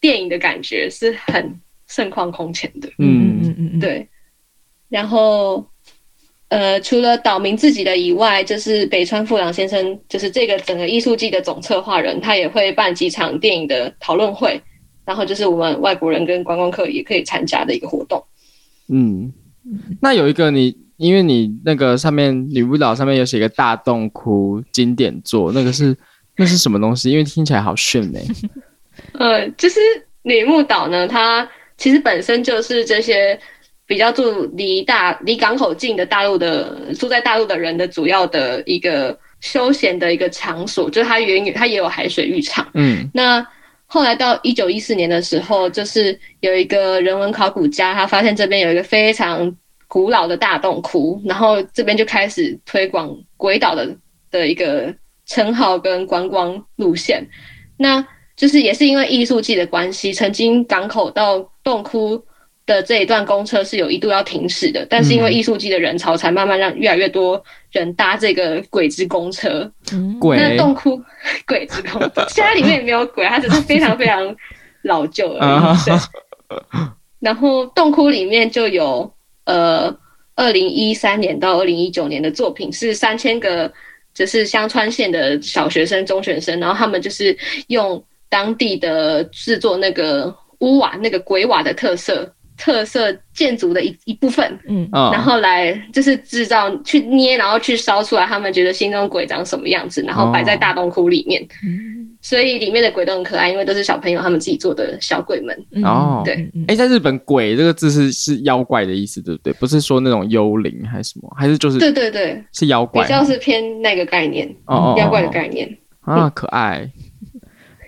[0.00, 3.42] 电影的感觉是很盛况空前的，嗯。
[3.44, 4.08] 嗯嗯，对。
[4.88, 5.64] 然后，
[6.48, 14.58] 呃，除了岛民自己的以外，就是北川富朗先生，就是这个整个艺术季的总策划人，他也会办几场电影的讨论会。
[15.06, 18.22] 然后就是我们外国人跟观光客也可以参加的一个活动。
[18.88, 19.32] 嗯，
[20.00, 25.96] 那有一个你，因为你那个上面女木岛上面有写一个大洞窟经典作，那个是
[26.36, 27.08] 那是什么东西？
[27.10, 28.18] 因为听起来好炫呢。
[29.14, 29.78] 呃，就是
[30.22, 33.38] 女木岛呢，它其实本身就是这些
[33.86, 42.68] 比较住离大离港口近的大陆的住在大陆的人的主要的一个休闲的一个场所，就是它原它也有海水浴场。
[42.74, 43.46] 嗯，那。
[43.86, 53.96] 后来到一九一四年的时候，就是有一个人文考古家，他发现这边有一个非常古老的大洞窟，然后这边就开始推广鬼岛的
[54.30, 54.92] 的一个
[55.24, 57.24] 称号跟观光路线。
[57.76, 58.04] 那
[58.36, 62.22] 就是也是因为艺术季的关系，曾经港口到洞窟
[62.66, 69.70] 的这一段公车是有一度要停驶的，但是因为艺术季的人潮，才慢慢让越来越多人搭这个鬼之公车。
[70.20, 70.36] 鬼？
[70.36, 71.00] 那洞窟
[71.46, 74.34] 鬼之公车，现在里面也没有鬼，它只是非常非常
[74.82, 75.78] 老旧而已。
[75.86, 75.96] 对。
[77.20, 79.10] 然后洞窟里面就有
[79.44, 79.96] 呃，
[80.34, 83.72] 二零一三年到二零一九年的作品是三千个，
[84.12, 87.36] 就是香川县的小学生、中学生，然后他们就是
[87.68, 92.32] 用当地的制作那个屋瓦、那个鬼瓦的特色。
[92.56, 101.46] 特色建筑的一一部分，嗯，然后来就是制造去捏，然后去烧出来，他们觉得心中鬼长什么样子，然后摆在大洞窟里面，哦、
[102.22, 105.54] 所以里面的鬼都很可爱，因为都是小朋友他们自己做的小鬼们。
[105.84, 106.34] 哦，对，
[106.68, 109.52] 哎、欸，在日本“鬼”这个字是是妖怪的意思，对不对？
[109.54, 115.68] 不是说那种幽灵还是什么，还是就是对对对，是妖怪，比较是偏那个概念，哦，妖怪的概念。
[116.00, 116.90] 啊，可爱。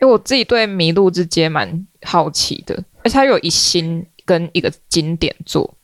[0.01, 4.05] 因为我自己对迷路之街蛮好奇的，而且它有一星。
[4.29, 5.75] 跟一个经典作，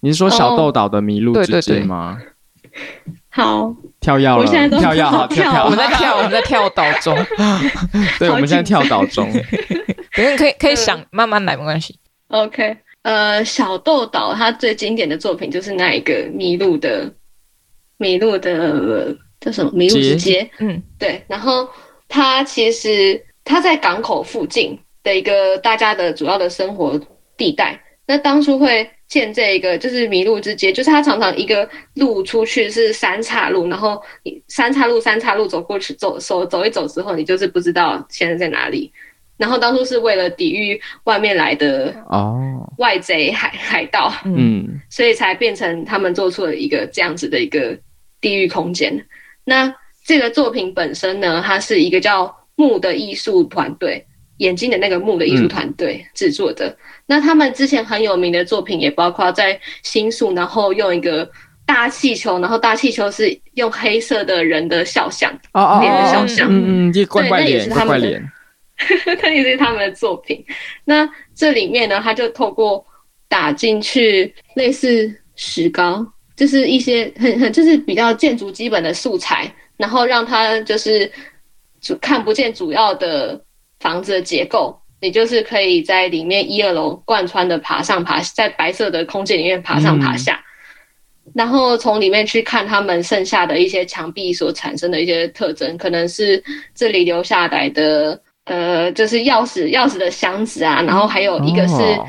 [0.00, 1.86] 你是说小豆岛的迷路对对对。
[3.28, 7.14] 好，跳跃了，我现在都跳跃，好跳，我们在跳， 我们在跳岛中，
[8.18, 9.30] 对，我们现在跳岛中，
[10.12, 11.98] 可以可以可以想慢慢来，没关系。
[12.28, 17.12] OK，呃，小豆岛它最经典的作品就是那一个迷路的
[17.98, 19.70] 迷路的叫什么？
[19.72, 21.68] 迷路之街，嗯，对，然后
[22.08, 26.98] 它其实它在港口附近的一个大家的主要的生活
[27.36, 38.92] 地带，那当初会建这一个就是迷路之街，就是它常常一个路出去是三岔路，然后你三岔路三岔路走过去走走走一走之后，你就是不知道现在在哪里。
[39.36, 47.78] 然后当初是为了抵御外面来的哦外贼海海盗，嗯，所以才变成他们做出了一个这样子的一个
[48.20, 49.06] 地域空间。
[49.44, 49.72] 那
[50.06, 54.06] 这个作品本身呢，它是一个叫木的艺术团队。
[54.38, 56.68] 眼睛的那个木的艺术团队制作的。
[56.68, 61.28] 嗯、那他们之前很有名的作品也包括在新宿，然后用一个
[61.64, 68.22] 大气球，然后大气球是用黑色的人的肖像，哦哦，脸的肖像，嗯嗯，这怪怪脸，那也是他们的，
[69.22, 70.44] 那也是他们的作品。
[70.84, 72.84] 那这里面呢，他就透过
[73.28, 81.10] 打进去类似石膏，就是一些很很就是比较建筑基本的素材，然后让他就是
[81.80, 83.40] 主看不见主要的
[83.80, 90.42] 房子的结构，你就是可以在里面一二楼贯穿的爬上爬，在白色的空间里面爬上爬下，
[91.26, 96.42] 嗯、然后从里面去看他们剩下的一些墙壁所产生的一些特征，可能是
[96.74, 102.06] 这里留下来的呃，就是钥匙钥匙的箱子啊，然后还有一个是、哦、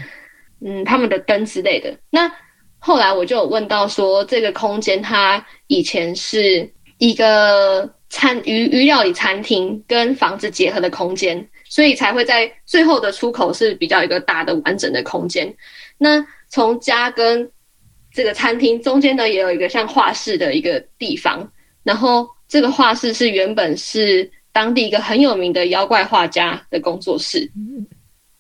[0.66, 1.94] 嗯他们的灯之类的。
[2.10, 2.32] 那
[2.80, 11.46] 后来我就有问到说，这个空间它以前是一个餐鱼鱼料理餐厅跟房子结合的空间。
[11.70, 15.54] 所以才会在最后的出口是比较一个大的完整的空间。
[15.98, 17.50] 那从家跟
[18.14, 21.52] 这个餐厅中间呢，也有一个像画室的一个地方。
[21.84, 27.50] 然后这个画室是原本是当地一个很有名的妖怪画家的工作室。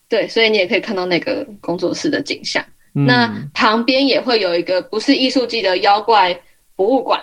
[0.09, 2.65] 对，所以你也可以看到那个工作室的景象。
[2.93, 6.37] 那旁边也会有一个不是艺术季的妖怪
[6.75, 7.21] 博物馆，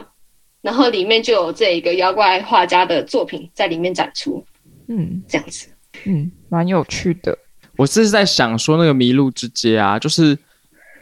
[0.63, 4.45] 然后里面就有这一个妖怪画家的作品在里面展出。
[4.87, 5.69] 嗯，这样子。
[6.07, 7.37] 嗯，蛮有趣的。
[7.77, 10.39] 我是在想说，那个迷路之街啊，就是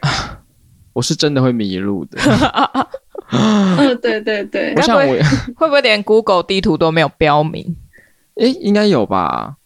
[0.93, 2.19] 我是真的会迷路的。
[3.31, 4.73] 嗯，对对对。
[4.75, 5.01] 我想我
[5.55, 7.75] 会不会连 Google 地图都没有标明？
[8.35, 9.57] 诶，应该有吧。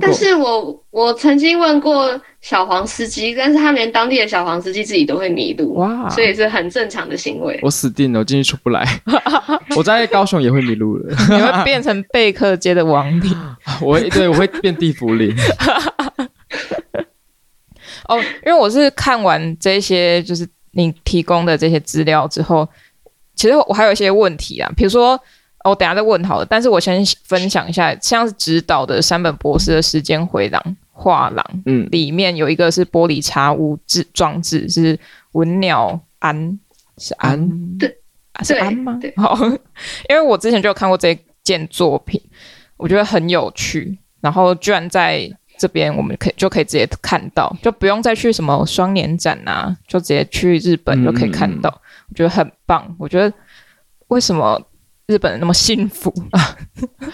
[0.00, 7.58] 但是我我曾经问过小黄司机，但是他连当地的小黄司机自己都会迷路，哇，所以是很正常的行为。
[7.62, 8.84] 我死定了，我进去出不来。
[9.76, 13.32] 我在高雄也会迷路了，你会 变成贝克街的亡灵。
[13.80, 15.34] 我对我会变地府灵。
[18.08, 22.68] 哦，因为我是看完这些，就是你提供的这些资料之后，
[23.36, 25.18] 其实我还有一些问题啊，比如说。
[25.68, 34.98] 我等下再问好了，但是我先分享一下，像是指导的山本博士的时间回廊画廊，嗯，里面有一个是玻璃茶屋制装置，是
[35.32, 36.58] 文鸟安，
[36.98, 37.98] 是安，对，
[38.42, 38.98] 是安吗？
[39.16, 39.36] 好，
[40.08, 42.20] 因为我之前就有看过这件作品，
[42.76, 52.94] 我觉得很有趣，然后居然在这边我们可以就可以直接看到，就不用再去什么双年展啊，就直接去日本就可以看到，嗯、我觉得很棒。
[52.98, 53.32] 我觉得
[54.08, 54.60] 为什么？
[55.06, 56.56] 日本人那么幸福啊！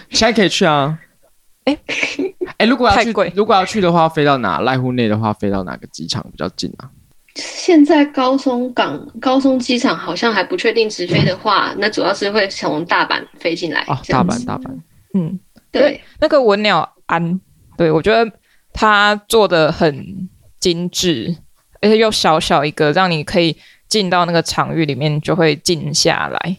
[0.08, 0.98] 现在可以去啊！
[1.64, 4.60] 哎哎、欸欸，如果要去，如果要去的话，飞到哪？
[4.62, 6.90] 濑户内的话，飞到哪个机场比较近啊？
[7.34, 13.82] 现在高松港、高松机场好像还不确定直飞的话，嗯、那主要是会从大阪飞进来。
[13.82, 14.70] 哦，大阪，大阪。
[15.14, 15.38] 嗯，
[15.70, 17.40] 对，那个文鸟安，
[17.76, 18.30] 对我觉得
[18.72, 20.28] 他做的很
[20.58, 21.36] 精致，
[21.82, 26.56] 而且又小小一个，让你可以进到那个场域里面就会静下来。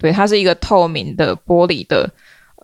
[0.00, 2.10] 对，它是一个透明的玻璃的，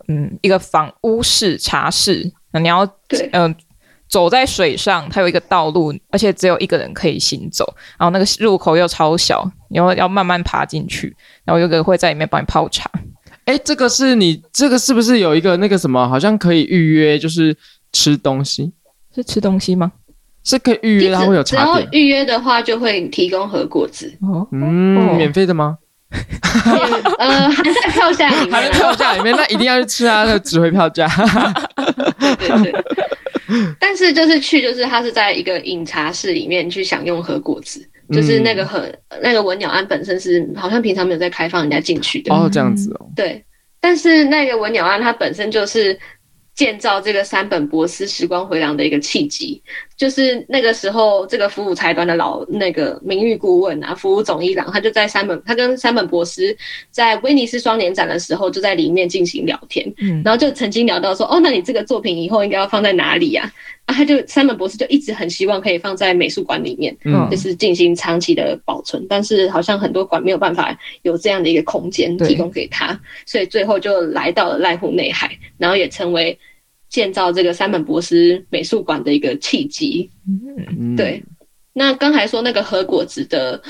[0.07, 2.29] 嗯，一个房屋式茶室。
[2.51, 3.55] 那你要，嗯、呃，
[4.09, 7.71] 走在水上，它有一个道路，而且只有一个人可以行走。
[7.99, 11.15] 然后那个入口又超小，然后要慢慢爬进去。
[11.45, 12.89] 然后有个人会在里面帮你泡茶。
[13.45, 17.55] 哎，这个是你这个是不是有一个那个什么，好像可以预约，就是
[17.93, 18.73] 吃东西？
[19.13, 19.91] 是吃东西吗？
[20.43, 21.65] 是可以预约，它会有茶点。
[21.65, 24.17] 然后预约的话，就会提供和果子。
[24.21, 25.77] 哦，嗯，免费的吗？
[27.19, 30.23] 呃，还在票价里面，还在票价里面，那一定要去吃啊！
[30.25, 31.07] 那个值回票价。
[32.39, 32.85] 对对对。
[33.79, 38.89] 但是就是去，就是它是在一个饮茶室里面去享用和果子，嗯、就是那个和
[39.21, 43.07] 那个文鸟庵本身是好像平常没有在开放人家进去的哦，这样子哦。
[43.15, 43.43] 对，
[43.79, 45.97] 但是那个文鸟庵它本身就是。
[46.57, 49.61] 建造这个山本博司时光回廊的一个契机，
[49.95, 56.57] 就是那个时候，这个服务财团的老那个名誉顾问啊，服务总一郎，他就在山本，他跟山本博司
[56.89, 63.53] 在威尼斯双年展的时候，就在里面进行聊天，嗯，然后就曾经聊到说，哦，那你这个作品以后应该要放在哪里呀？
[63.85, 76.35] 啊，他就山本博士就一直很希望可以放在美术馆里面，嗯，就是进行长期的保存，但是好像很多馆没有办法有这样的一个空间提供给他，所以最后就来到了濑户内海，然后也成为。
[76.89, 81.23] 建造这个山本博司美术馆的一个契机，嗯，对。
[81.73, 83.61] 那刚才说那个和果子的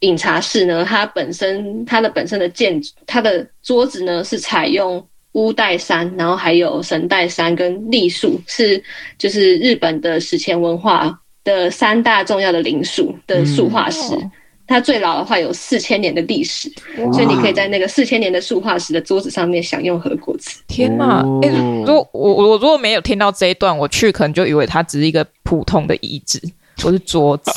[0.00, 8.82] 饮茶室呢，它本身它的本身的建筑，它的桌子呢是采用乌代山，然后还有神代山跟栗树，是
[9.16, 14.14] 就是日本的史前文化的三大重要的灵树的树化石。
[14.14, 14.30] 嗯
[14.66, 16.68] 它最老的话有四千年的历史，
[17.12, 20.60] 所以你可以在那个四千年的塑化石的桌子上面享用核果子。
[20.66, 21.24] 天哪！
[21.42, 26.40] 哎、欸，如果我我如果没有听到这一段，我去可能就以为它只是一个普通的椅子
[26.82, 27.52] 或是桌子，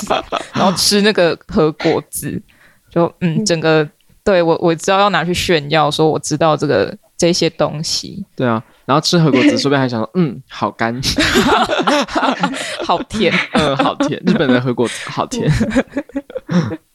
[0.54, 2.40] 然后吃那个核果子，
[2.92, 3.88] 就嗯，整个
[4.24, 8.24] 对我我知道要拿去炫耀，说我知道这个这些东西。
[8.36, 11.02] 对啊，然后吃核果子，顺便还想说，嗯，好干，
[12.86, 15.50] 好甜，嗯，好甜，日本的核果子好甜。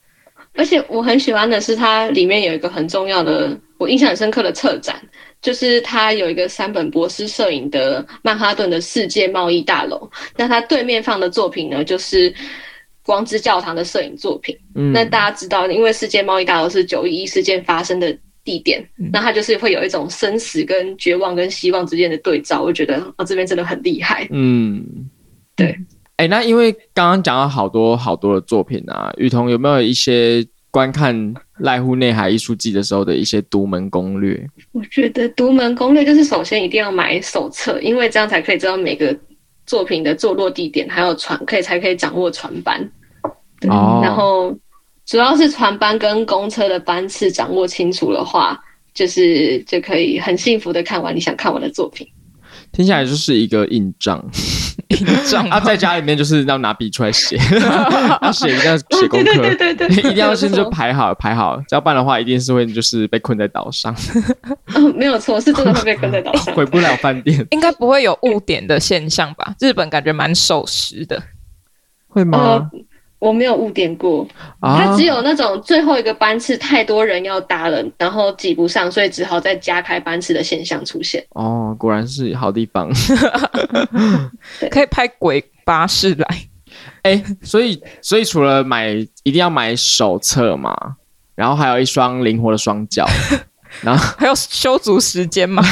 [0.55, 4.97] 而且我很喜欢的是，它里面有一个很重要的，我印象很深刻的策展，
[5.43, 10.09] 就是它有一个三本博士摄影的曼哈顿的世界贸易大楼。
[10.37, 12.33] 那它对面放的作品呢，就是
[13.03, 14.57] 光之教堂的摄影作品。
[14.75, 22.63] 嗯，那大家知道，因为世界贸易大楼是九一一事件发生的地点，嗯，那它就是会有一种生死跟绝望跟希望之间的对照。
[22.63, 24.27] 我觉得哦，这边真的很厉害。
[24.31, 24.85] 嗯，
[25.57, 25.77] 对。
[26.17, 34.49] 哎，那因为刚刚讲了好多好多的作品啊，雨桐有没有一些观看濑户内海艺术季的时候的一些独门攻略？
[34.73, 39.17] 我觉得独门攻略就是首先一定要买手册，因为这样才可以知道每个
[39.67, 42.89] 作品的坐落地点，还有船可以才可以掌握船班。
[43.61, 44.57] 对，哦，然后
[45.07, 48.57] 主要是船班跟公车的班次掌握清楚的话，
[48.93, 52.07] 就是就可以很幸福的看完你想看完的作品。
[52.75, 54.23] 听起来就是一个印章，
[54.89, 57.39] 印章啊，在家里面就是要拿笔出来写，
[58.21, 63.95] 要写一定要写功课，对对对对，一定要先就排好排好，要不然的话一定是会就是被困在岛上。
[64.75, 67.47] 嗯，没有错，是真的会被困在岛上，回不了饭店。
[67.53, 69.55] 应该不会有误点的现象吧？
[69.61, 71.23] 日本感觉蛮守时的，
[72.09, 72.69] 会吗？
[73.25, 74.27] 呃我没有误点过，
[74.61, 81.25] 它只有那种最后一个班次太多人要搭了，然后挤不上，所以只好再加开班次的现象出现。
[81.31, 82.91] 哦，果然是好地方，
[84.71, 86.27] 可以派鬼巴士来。
[87.01, 88.89] 哎，所以所以除了买
[89.23, 90.77] 一定要买手册嘛，
[91.35, 93.07] 然后还有一双灵活的双脚，
[93.81, 95.63] 然后还有修足时间嘛，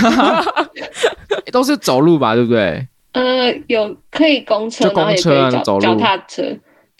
[1.53, 2.89] 都是走路吧，对不对？
[3.13, 6.45] 呃，有可以公车，就公车脚踏车。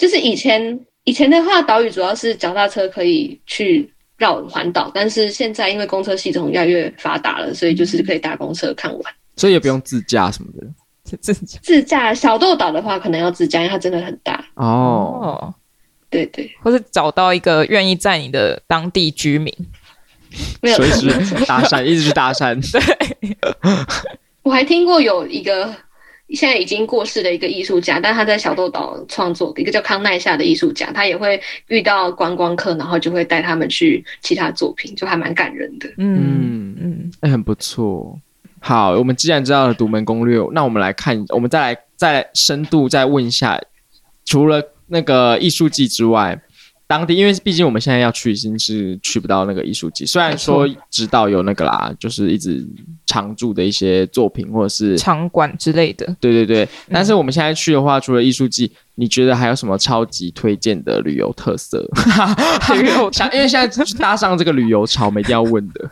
[0.03, 10.67] 就是以前以前的话，岛屿主要是脚踏车可以去绕环岛，但是现在因为公车系统越来越发达了，所以就是可以搭公车看完，所以也不用自驾什么的。
[11.21, 15.55] 自驾自驾小豆岛的话，可能要自驾，因为它真的很大哦。
[16.11, 19.55] 对对，或是找到一个愿意在你的当地居民，
[20.61, 21.07] 没有随时
[21.47, 22.59] 搭讪，一直去搭讪。
[22.73, 23.37] 对，
[24.43, 25.73] 我还听过有一个。
[26.35, 35.89] 现在已经过世的一个艺术家，但他在小豆岛创作一个叫康奈夏的艺术家，他也会遇到观光客，然后就会带他们去其他作品，就还蛮感人的。
[35.99, 38.19] 嗯嗯，那、欸、很不错。
[38.61, 43.61] 好，我们既然知道了独门攻略，那我们来看，我们再来再深度再问一下，
[44.25, 46.41] 除了那个艺术季之外。
[46.87, 50.05] 当地，因为毕竟我们现在要去，已经是去不到那个艺术季。
[50.05, 52.67] 虽然说知道有那个啦，就是一直
[53.07, 56.05] 常驻的一些作品或者是场馆之类的。
[56.21, 61.79] 对对对，但是我们现在去的话，除了艺术季，你觉得还有什么超级推荐的旅游特色？
[62.79, 65.91] 旅游因为现在搭上这个旅游潮，我们一定要问的。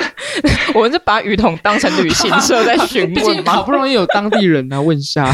[0.74, 3.52] 我们是把雨桐当成旅行社在询 问吗？
[3.52, 5.30] 好不容易有当地人啊，问一下。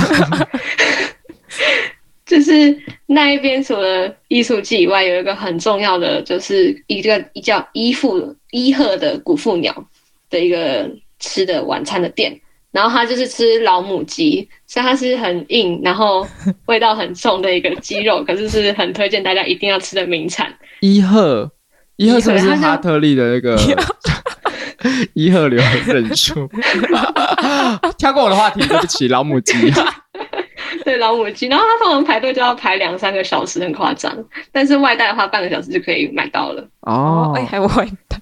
[2.27, 9.73] 就是那一边除了艺术季以外，有一个很重要的，就是一个一叫伊富伊贺的古富鸟
[10.29, 12.37] 的一个吃的晚餐的店，
[12.73, 16.27] 然后它就是吃老母鸡，所以它是很硬，然后
[16.67, 20.53] 味道很重的一个鸡肉，可是是很推荐大家一定要吃的名产。
[20.81, 21.49] 伊赫，
[21.95, 23.57] 伊赫是不是哈特利的那个
[25.15, 26.51] 伊贺流忍术？
[27.97, 29.53] 跳过我的话题，对不起，老母鸡。
[30.87, 34.17] 对老母鸡，然后他通常排队就要排两三个小时，很夸张。
[34.53, 36.65] 但是外带的话，半个小时就可以买到了。
[36.83, 38.17] 哦，哎，还有外带，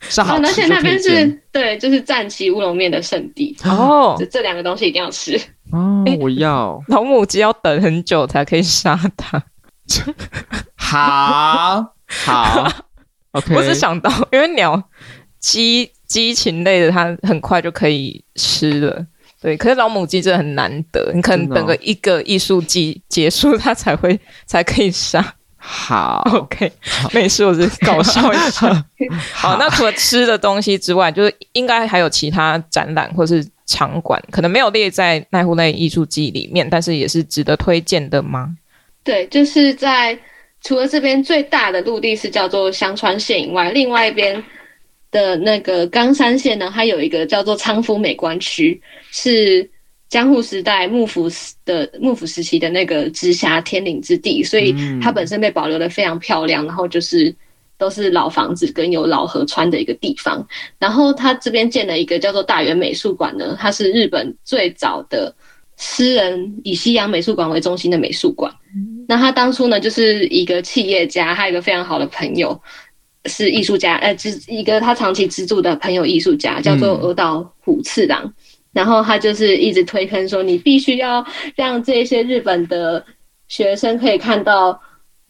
[0.00, 0.44] 是好吃。
[0.44, 3.56] 而且那边是对，就是战旗乌龙面的圣地。
[3.64, 5.40] 哦， 这这两个东西一定要吃。
[5.72, 9.42] 哦，我要老母鸡要等很久才可以杀它。
[10.76, 12.68] 好好，
[13.32, 13.54] OK。
[13.56, 14.82] 我只想到，因为鸟、
[15.38, 19.06] 鸡、鸡禽类的，它很快就可以吃了。
[19.40, 25.34] 对，可是老母鸡真的很难得，你可能等个一个艺术季结束， 它才会才可以杀。
[25.56, 26.70] 好， OK，
[27.12, 28.84] 没事，我是搞笑一下。
[29.32, 38.54] 好，那除了吃的东西之外，就是应该还有其他展览或是场馆，可能没有列在奈户内艺术季里面，但是也是值得推荐的吗？
[39.02, 40.18] 对，就是在
[40.62, 44.42] 除了这边最大的陆地是叫做香川县以外，另外一边。
[45.10, 48.80] 的那个冈山县呢，它有一个叫做仓敷美观区，
[49.10, 49.68] 是
[50.08, 51.28] 江户时代幕府
[51.64, 57.34] 的幕府时期的那个直辖天领之地，所以它本身被保留的非常漂亮，然后就是
[57.78, 60.46] 都是老房子跟有老河川的一个地方。
[60.78, 65.34] 然后它这边建了一个叫做大原美术馆呢，它是日本最早的
[65.76, 68.52] 私人以西洋美术馆为中心的美术馆。
[69.08, 72.60] 那他当初呢，就是一个企业家，还有一个非常好的朋友
[73.26, 78.34] 是艺术家，呃，资一个他长期资助的朋友艺术家叫做耳岛虎次郎，嗯、
[78.72, 83.04] 然后他就是一直推坑说，你必须要让这些日本的
[83.48, 84.80] 学生可以看到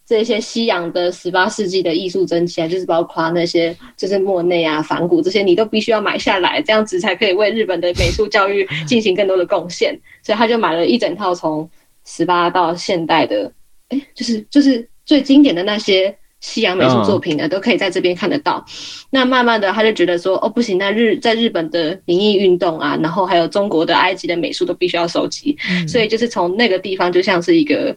[0.06, 9.98] 这些西洋的十八世纪的艺术珍奇啊，就是包括那些就是莫内啊、梵谷这些，你都必须要买下来，这样子才可以为日本的美术教育进行更多的贡献。
[10.22, 11.68] 所以他就买了一整套从
[12.04, 13.52] 十八到现代的。
[13.88, 18.64] 哎，就是就是最经典的那些西洋美术作品呢，都可以在这边看得到。
[19.10, 25.56] 那慢慢的，他就觉得说，哦，不行，那日在日本的民艺运动啊，然后还有中国的、埃及的美术都必须要收集。
[25.86, 27.94] 所以就是从那个地方，就像是一个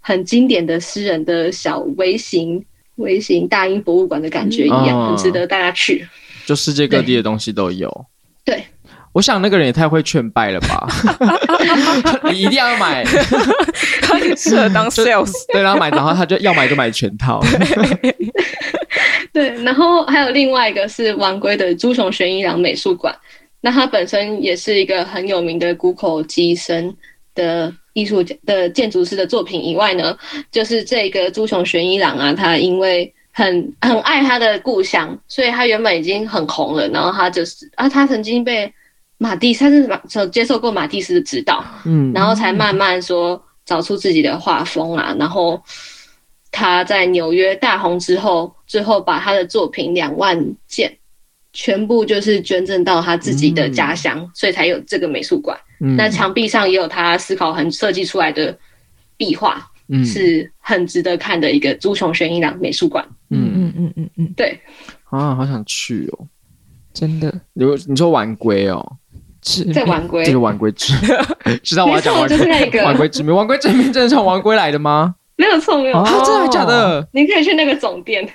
[0.00, 2.64] 很经典的私人的小微型
[2.96, 6.06] 微型大英博物馆的感觉一样，很值得大家去。
[6.46, 8.06] 就世界各地的东西都有。
[8.44, 8.64] 对。
[9.12, 10.88] 我想那个人也太会劝败了吧！
[12.32, 13.04] 你一定要买，
[14.00, 15.30] 他很适合当 sales。
[15.52, 17.38] 对，然后买，然后他就要买就买全套。
[19.30, 23.14] 对，然后还有另外一个是丸龟的朱雄玄一郎美术馆，
[23.60, 26.94] 那他本身也是一个很有名的谷口机生
[27.34, 30.16] 的艺术家的建筑师的作品以外呢，
[30.50, 38.72] 就是这个朱雄玄一郎啊，他因为很很爱他的故乡，所以他原本已经很红了，然后他就是啊，他曾经被。
[39.22, 45.14] 马蒂斯，他是马接受过马蒂斯的指导，嗯，然后才慢慢说找出自己的画风啊。
[45.16, 45.62] 然后
[46.50, 50.92] 他在纽约大红之后，最后把他的作品两万件
[51.52, 55.56] 全部就是捐赠到他自己的家乡，嗯、所以才有这个美术馆。
[55.78, 58.58] 嗯、那墙壁上也有他思考很设计出来的
[59.16, 63.06] 壁画，嗯，是很值得看的一个朱雄玄一郎美术馆。
[63.30, 64.60] 嗯嗯嗯嗯嗯，对
[65.04, 66.26] 啊，好想去哦，
[66.92, 67.32] 真的。
[67.52, 68.96] 你你说晚归哦。
[69.74, 70.94] 在 晚归，这个丸龟之，
[71.62, 75.16] 知道我要讲丸龟，就是那个丸龟之名，丸龟之名真的从丸龟来的吗？
[75.36, 77.06] 没有错，没有错，啊，真的假的？
[77.12, 78.26] 你可以去那个总店，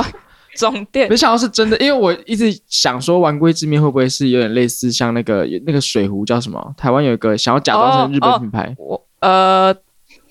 [0.56, 1.08] 总店。
[1.10, 6.74] 没想到是真的，因为我一直想说晚归之名会不会是有点类似像那个那个水壶叫什么？
[6.78, 9.74] 台湾有一个想要假装成日本品牌，我呃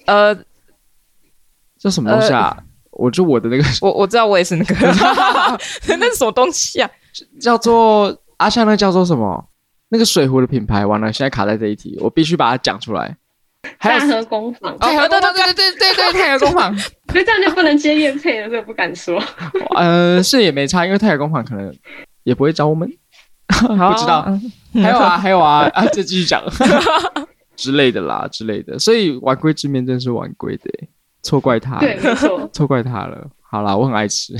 [0.07, 0.35] 呃
[1.77, 2.57] 叫什么东西啊？
[2.91, 4.75] 我就我的那个，我我知道我也是那个，
[5.87, 6.89] 那是什么东西啊？
[7.39, 9.45] 叫做阿香，那叫做什么？
[9.93, 13.15] 那个水壶的品牌完了，现在卡在这一题，我必须把它讲出来。
[13.77, 19.21] 太和工坊，太和对对对对对对太和工坊，所以这样就不能接业配了，所以不敢说。
[19.75, 21.71] 嗯， 是也没差，因为太和工坊可能
[22.23, 22.91] 也不会找我们，
[23.47, 24.27] 不知道。
[24.73, 26.43] 还有啊，还有啊，啊，再继续讲
[27.55, 28.79] 之类的啦，之类的。
[28.79, 30.63] 所以晚归之面真是晚归的，
[31.21, 33.29] 错怪他，对，没错，错怪他了。
[33.43, 34.33] 好啦，我很爱吃。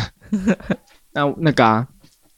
[1.11, 1.87] 那那个啊，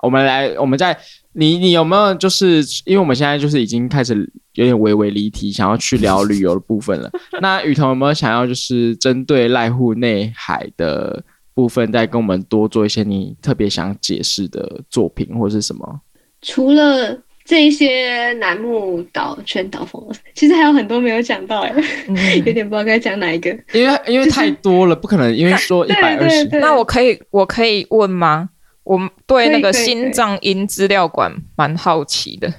[0.03, 0.97] 我们来，我们在。
[1.35, 4.15] 你你有没有就是因为我们现在就是已经开始
[4.53, 7.11] 有点微微离题，想要去聊旅游的部分了。
[7.41, 11.23] 那雨桐有没有想要就是针对濑户内海的
[11.53, 16.01] 部分，再跟我们多做一些你特别想解释的作品或是什么？
[16.41, 20.01] 除了这一些楠木岛、全岛风，
[20.33, 22.15] 其实还有很多没有讲到哎、欸，嗯、
[22.45, 23.49] 有点不知道该讲哪一个。
[23.73, 26.47] 因为因为太多了，就是、不可能因为说 一百二十。
[26.59, 28.49] 那我可以我可以问吗？
[28.85, 32.53] 我对那个心脏音资料馆蛮好奇的。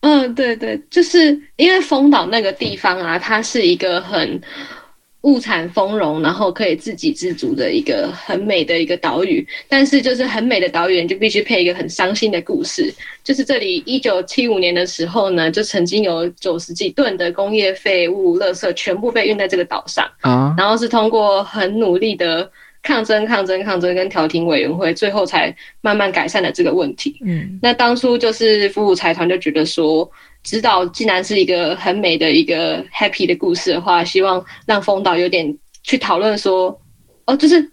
[0.00, 4.40] 嗯，对对，就是因为丰岛那个地方啊，它是一个很
[5.22, 9.44] 物产丰饶，然后可以自给自足的一个很美的一个岛屿。
[9.68, 12.92] 但是，就是很美的岛屿，你就必须配一个很伤心的故事。
[13.24, 22.50] 就是这里一九七五年的时候呢，就曾经有九十几吨的工业废物、垃圾全部被运在这个岛上啊，然后是通过很努力的。
[22.86, 27.18] 抗争、抗争、抗争，跟调停委员会最后才慢慢改善了这个问题。
[27.22, 30.08] 嗯，那当初就是福武财团就觉得说，
[30.44, 36.80] 知道既然是一个很美的一个 happy 的故事的话，希望让丰岛有点去讨论说，
[37.26, 37.68] 哦，就是。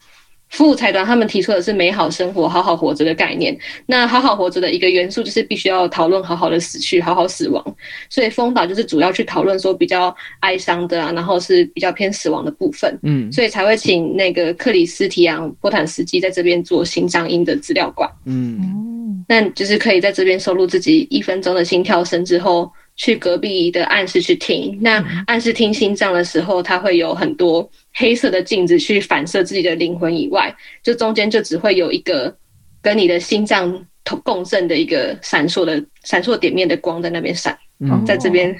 [0.53, 3.57] 服务财团他们提出的是美好生活、好好活着的概念。
[3.87, 7.75] 那好好活着的一个元素就是必须要讨论好好的死去、好好死亡。
[8.07, 12.95] 所以丰岛就是主要去讨论说比较哀伤的啊，然后是比较偏死亡的部分。
[13.01, 18.07] 嗯，所以才会请那个克里斯提昂·波坦斯基在这边做心脏音的资料馆。
[18.25, 24.77] 嗯，那就是可以在这边收录自己一分钟的心跳声之后，去隔壁的暗室去听。
[24.79, 27.67] 那暗室听心脏的时候，它会有很多。
[27.93, 32.35] 黑色的镜子去反射自己的灵魂以外，就中间就只会有一个
[32.81, 38.55] 跟你的心脏同共振的一个闪烁的闪烁点面的光在那边闪，嗯、在这边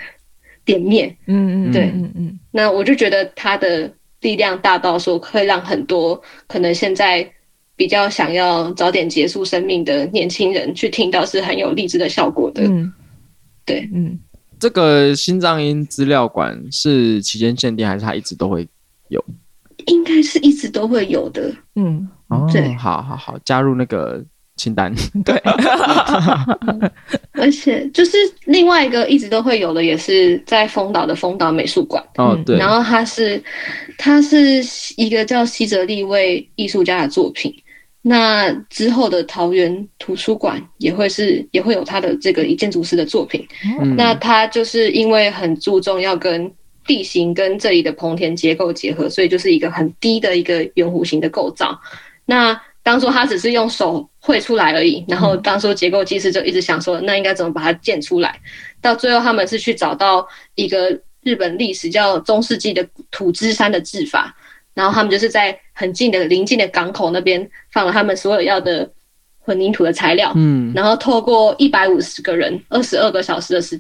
[0.64, 1.16] 点面。
[1.28, 2.40] 嗯嗯，对，嗯嗯。
[2.52, 7.28] 那我就觉得它的力量大到说，会让很多可能现在
[7.76, 12.64] 比较想要早点结束生命的年轻人去听到，是很有励志的效果的。
[12.64, 12.94] 嗯，
[13.66, 14.20] 对，嗯。
[14.60, 18.66] 这个心脏音资料馆是期间限定，还是它一直都会
[19.10, 19.24] 有？
[19.88, 21.52] 应该是一直都会有的。
[21.76, 24.24] 嗯，哦，对好好好，加入那个
[24.56, 24.94] 清单。
[25.26, 25.36] 对，
[27.34, 32.02] 而且就是另外一个一直都会有的，也是在丰岛的丰岛美术馆。
[32.18, 32.58] 哦，对。
[32.58, 33.44] 然后它是，
[33.98, 34.62] 它是
[34.96, 37.54] 一个叫西泽立卫艺术家的作品。
[38.06, 43.48] 那之后的桃园图书馆也会是也会有他的这个一建筑师的作品。
[43.82, 46.52] 嗯、那他就是因为很注重要跟
[46.86, 51.80] 地形跟这里的棚田结构结合，所以就是一个很低的一个圆弧形的构造。
[52.26, 58.40] 那当初他只是用手绘出来而已，然后当初结构技师就一直想说，那应该怎么把它建出来？
[58.82, 64.36] 到最后他们是去找到一个日本历史叫中世纪的土之山的制法。
[64.76, 68.92] 然后他们就是在很近的临近的港口那边放了他们所有要的
[69.38, 73.80] 混凝土的材料，嗯，然后透过一百五十个人二十二个小时的时，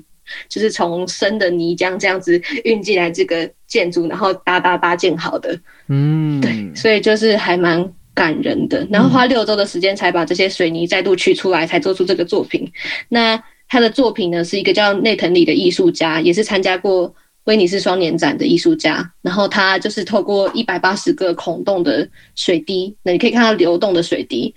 [0.50, 8.88] 就是从深的泥浆这样子运进来这个建筑，然后搭搭搭建好的，嗯，对，所以就是还蛮感人的。
[8.92, 12.72] 然后花六周的时间才把这些水泥再度取出来，才做出这个作品。
[13.10, 17.16] 那他的作品呢，是一个叫内藤里的艺术家，也是参加过。
[17.46, 24.56] 威尼斯双年展的艺术家，然后他就是透过一百八十个孔洞的水滴，那你可以看到流动的水滴，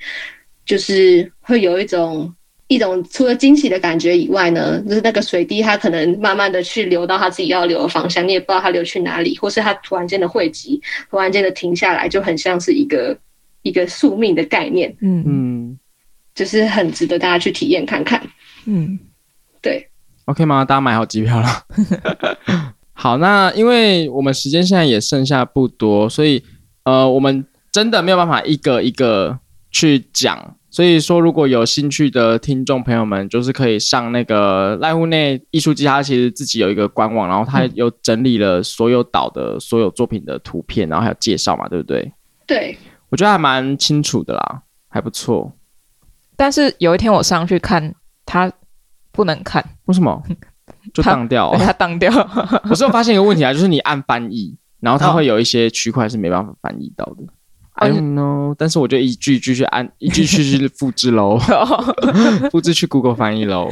[0.64, 2.33] 就是会有一种
[2.69, 13.17] 一种除了惊喜的感觉以外呢，就是那个水滴它可能慢慢的去流到它自己要流的方向，你也不知道它流去哪里，或是它突然间的汇集，突然间的停下来，就很像是一个
[13.62, 15.79] 一个宿命的概念，嗯嗯，
[16.35, 18.21] 就是很值得大家去体验看看，
[18.64, 18.99] 嗯，
[19.62, 19.89] 对
[20.25, 20.64] ，OK 吗？
[20.64, 21.47] 大家买好机票了。
[22.93, 26.43] 好，那因为我们时间现在也剩下不多，所以
[26.83, 29.39] 呃，我们真的没有办法一个一个
[29.71, 30.57] 去讲。
[30.77, 42.12] 所以说，如果有兴趣的听众朋友们，就是可以上那个濑户内艺术季，它其实自己有一个官网，然后它有整理了所有岛的所有作品的图片，然后还有介绍嘛，对不对？
[42.47, 42.77] 对，
[43.09, 44.61] 我觉得还蛮清楚的啦，
[44.91, 45.51] 还不错。
[46.37, 47.95] 但是有一天我上去看，
[48.27, 48.53] 它
[49.12, 50.22] 不能看，为什么？
[50.93, 52.12] 就当掉、哦，它当掉。
[52.68, 57.24] 我是有发现一个问题啊，就是你按翻译，然后它会有一些区块是没办法翻译到的。
[57.79, 57.89] Oh.
[57.89, 61.39] I don't know，但是我就一句一句去按，一句句去 复制喽，
[62.51, 63.70] 复制去 Google 翻译喽，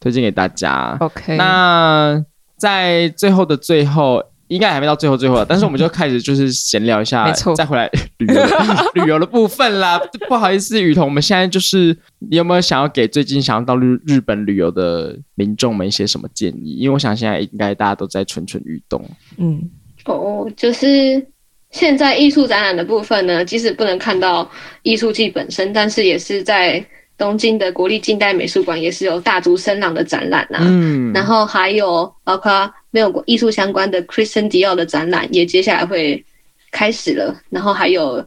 [0.00, 0.96] 推荐给大家。
[1.00, 2.24] OK，那
[2.56, 4.22] 在最后的最后。
[4.48, 7.86] 应该还没到最后最后了，但是我们就开始就是闲聊一下，没错，再回来
[8.16, 8.42] 旅游
[9.04, 10.00] 旅游的部分啦。
[10.26, 16.76] 不好意思，雨桐，我们现在就是你有没有想要给最近想要到日日本旅游的民众们一些什么建议？
[16.76, 19.04] 因为我想现在应该大家都在蠢蠢欲动。
[19.36, 19.68] 嗯，
[20.06, 21.26] 哦，就是
[21.70, 24.50] 现在艺术展览的部分呢，即使不能看到
[24.82, 26.84] 艺术季本身，但是也是在
[27.16, 30.58] 东京的国立近代美术馆也是有大竹伸朗的展览啊。
[30.62, 32.72] 嗯，然后还有包括。
[32.90, 36.24] 没有过艺术相关的 Christian Dior 的展览也接下来会
[36.70, 38.26] 开始了，然后还有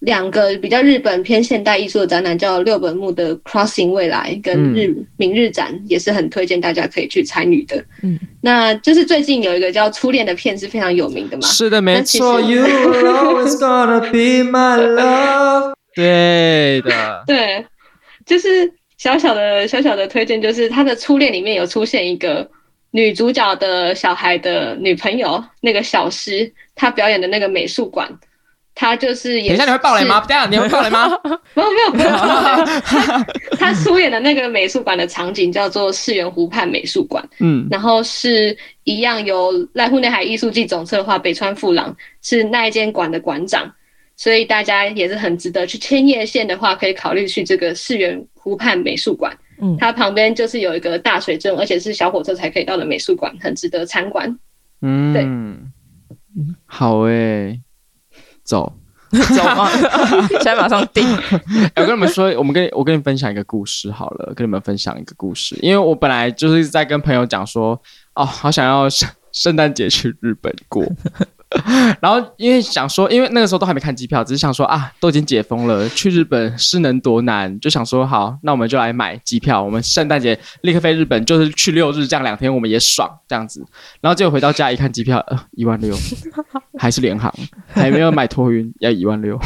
[0.00, 7.76] 两个比较日本偏现代艺术的展览，叫六本木的 Crossing 未来跟日、嗯、明日展，也是很推荐大家可以去参与的。
[8.02, 11.46] 嗯，那就是最近有一个叫《初恋》的片是非常有名的嘛？
[11.46, 12.40] 是的，没错。
[12.40, 15.74] You always gonna be my love。
[15.94, 17.64] 对的，对，
[18.24, 22.50] 就是小小的小小的推荐，就是他的《初恋》里面有出现一个。
[22.92, 28.12] 女主角的小孩的女朋友，那个小诗，她表演的那个美术馆，
[28.80, 29.56] 她就是也是。
[29.56, 30.24] 等一下你会爆雷吗？
[30.26, 31.06] 等一下你会爆雷吗？
[31.52, 32.10] 没有没有没有。
[33.60, 43.70] 他出演的那个美术馆的场景叫做世园湖畔美术馆，嗯，然后是一样由濑户内海艺术季总策划北川富朗是那一间馆的馆长，
[44.16, 49.36] 所以大家也是很值得去千叶县的话，可以考虑去这个世园湖畔美术馆。
[49.60, 54.34] 嗯，它旁边就是有一个大水镇，而且是小火车才可以到的美术馆，很值得参观。
[54.80, 55.26] 嗯，对，
[56.64, 57.60] 好诶、欸，
[58.50, 58.72] 走
[59.10, 59.68] 走吗？
[60.30, 61.04] 现在马上订。
[61.76, 67.80] 我跟你们说，我们跟我跟你分享一个故事好了，跟你们分享一个故事，因为我本来就是在跟朋友讲说，
[68.14, 70.84] 哦，好想要圣圣诞节去日本过。
[72.00, 77.58] 然后因为想说，因为那个时候都还没看机票，只是想说啊，都已经解封了，去日本是能多难？
[77.58, 83.66] 就想说好，那我们就来买机票，我们圣诞节立刻飞日本，就是去六日，这样两天我们也爽这样子。
[84.00, 85.96] 然后结果回到家一看机票，呃，一万六，
[86.78, 87.32] 还是联航，
[87.68, 89.36] 还没有买托运，要一万六，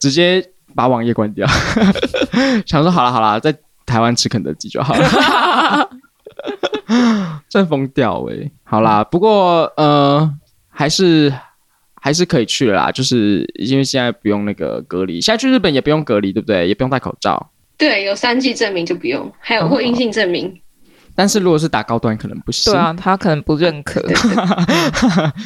[0.00, 0.42] 直接
[0.74, 1.46] 把网页关掉。
[2.64, 3.54] 想说好了好了，在
[3.84, 5.90] 台湾吃肯德基就好了。
[7.48, 8.50] 真疯掉哎！
[8.64, 10.30] 好啦，不过呃，
[10.74, 11.32] 还是
[11.94, 16.66] 还是可以去了啦，就是因为现在不用那个隔离，现在去日本也不用隔离，对不对？
[16.68, 17.50] 也不用戴口罩。
[17.78, 20.60] 对，有三剂证明就不用，还有或阴性证明。
[21.14, 22.72] 但是如果是打高端，可能不行。
[22.72, 24.00] 对啊，他可能不认可，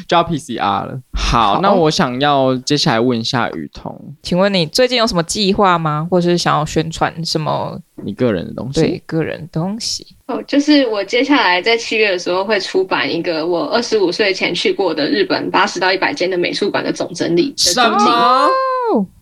[0.06, 1.00] 就要 PCR 了。
[1.12, 6.06] 好，好，那我想要接下来问一下雨桐，请问你最近有什么计划吗？
[6.10, 7.78] 或是想要宣传什么？
[8.04, 8.80] 你个人的东西？
[8.80, 10.06] 对，个人东西。
[10.26, 17.52] 哦，就是我接下来在七月的时候会出版一个我二十五岁前去过的日本八十到一百间的美术馆的总整理。
[17.56, 18.48] 什么？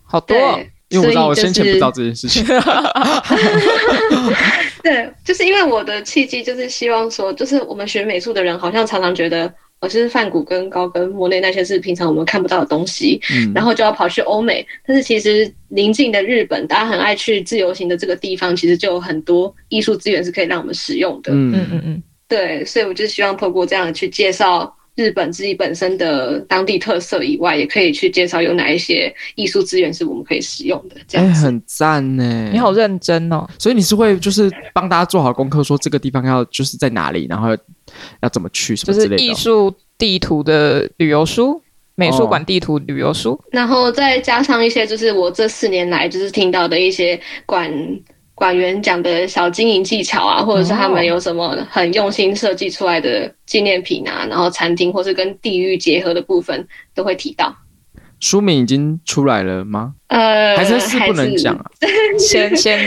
[0.05, 0.37] 好多。
[0.89, 2.61] 因为我知道我先前不知道这件事情，就是，
[4.85, 24.73] 对，就是因为我的契机就是希望说，就是我们学美术的人好像常常觉得，我就是梵谷跟高跟、莫内那些是平常我们看不到的东西，嗯，然后就要跑去欧美，但是其实邻近的日本，大家很爱去自由行的这个地方，其实就有很多艺术资源是可以让我们使用的，嗯嗯嗯，对，所以我就希望透过这样去介绍。
[24.97, 30.97] 日本自己本身的当地特色以外，也可以去介绍有哪一些艺术资源是我们可以使用的。
[31.07, 33.47] 这样、欸、很赞呢，你好认真哦。
[33.59, 37.49] 所以你是会就是帮大家做好功课，说这个地方要就是在哪里，然后
[38.23, 39.17] 要怎么去什么之类的。
[39.17, 41.63] 就是艺术地图的旅游书，
[41.95, 47.71] 美术馆地图旅游书、哦，然后再加上一些就是我这四年来就是听到的一些馆。
[48.37, 57.57] 馆员讲的小经营技巧啊，或者是他们有什么很用心设计出来的纪念品啊，然后餐厅或是跟地域结合的部分都会提到。
[58.21, 59.95] 书名已经出来了吗？
[60.09, 61.65] 呃，还是是不能讲啊？
[62.21, 62.79] 先先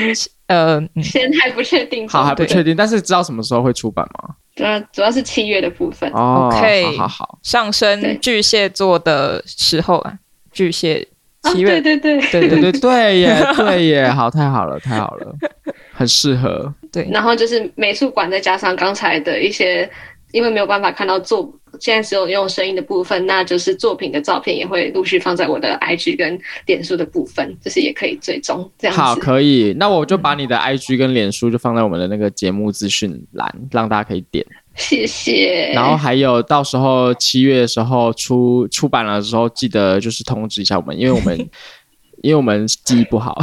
[0.45, 2.07] 呃，先还不确定。
[2.07, 4.35] 好，还不确定，但是知道什么时候会出版吗？
[4.55, 6.07] 主要主要是七月的部分。
[6.13, 10.13] 哦，OK，好好好，上升巨蟹座的时候啊，
[10.51, 11.07] 巨蟹。
[11.53, 15.35] 七月，哦、对对对对对对 对耶对耶，好，太好了太好了，
[15.93, 16.73] 很适合。
[16.91, 19.89] 对，然后就是美术馆，再加上刚才的一些，
[20.31, 29.01] 因为没有办法看到作，现在只有用声音的部分，那就是作品的照片也会陆续放在我的 IG 跟脸书的部分，就是也可以追踪这样子。
[29.01, 34.45] 好，可以，那我就把你的 IG 跟脸书就放在我们的那个节目资讯栏，让大家可以点。
[34.79, 35.71] 谢谢。
[35.75, 41.37] 然后还有到时候七月的时候出出版了的时候，记得就是通知一下我们，因为我们
[42.23, 43.37] 因为我们记忆不好，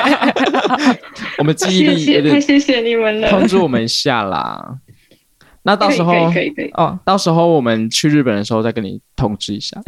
[1.38, 4.76] 我们记忆力有点，太谢谢你们了，通知我们一下啦。
[5.62, 9.78] 那到时候可以可以哦，到时候我们去日本的时候再跟你通知一下，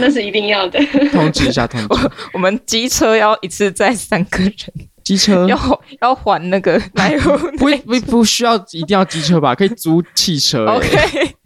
[0.00, 0.80] 那是一定要的，
[1.12, 2.10] 通知一下通知。
[2.32, 4.52] 我们机车要一次载三个人。
[5.04, 5.56] 机车 要
[6.00, 9.54] 要还那个 来回不不不需要一定要机车吧？
[9.54, 10.64] 可以租汽车。
[10.72, 11.36] OK，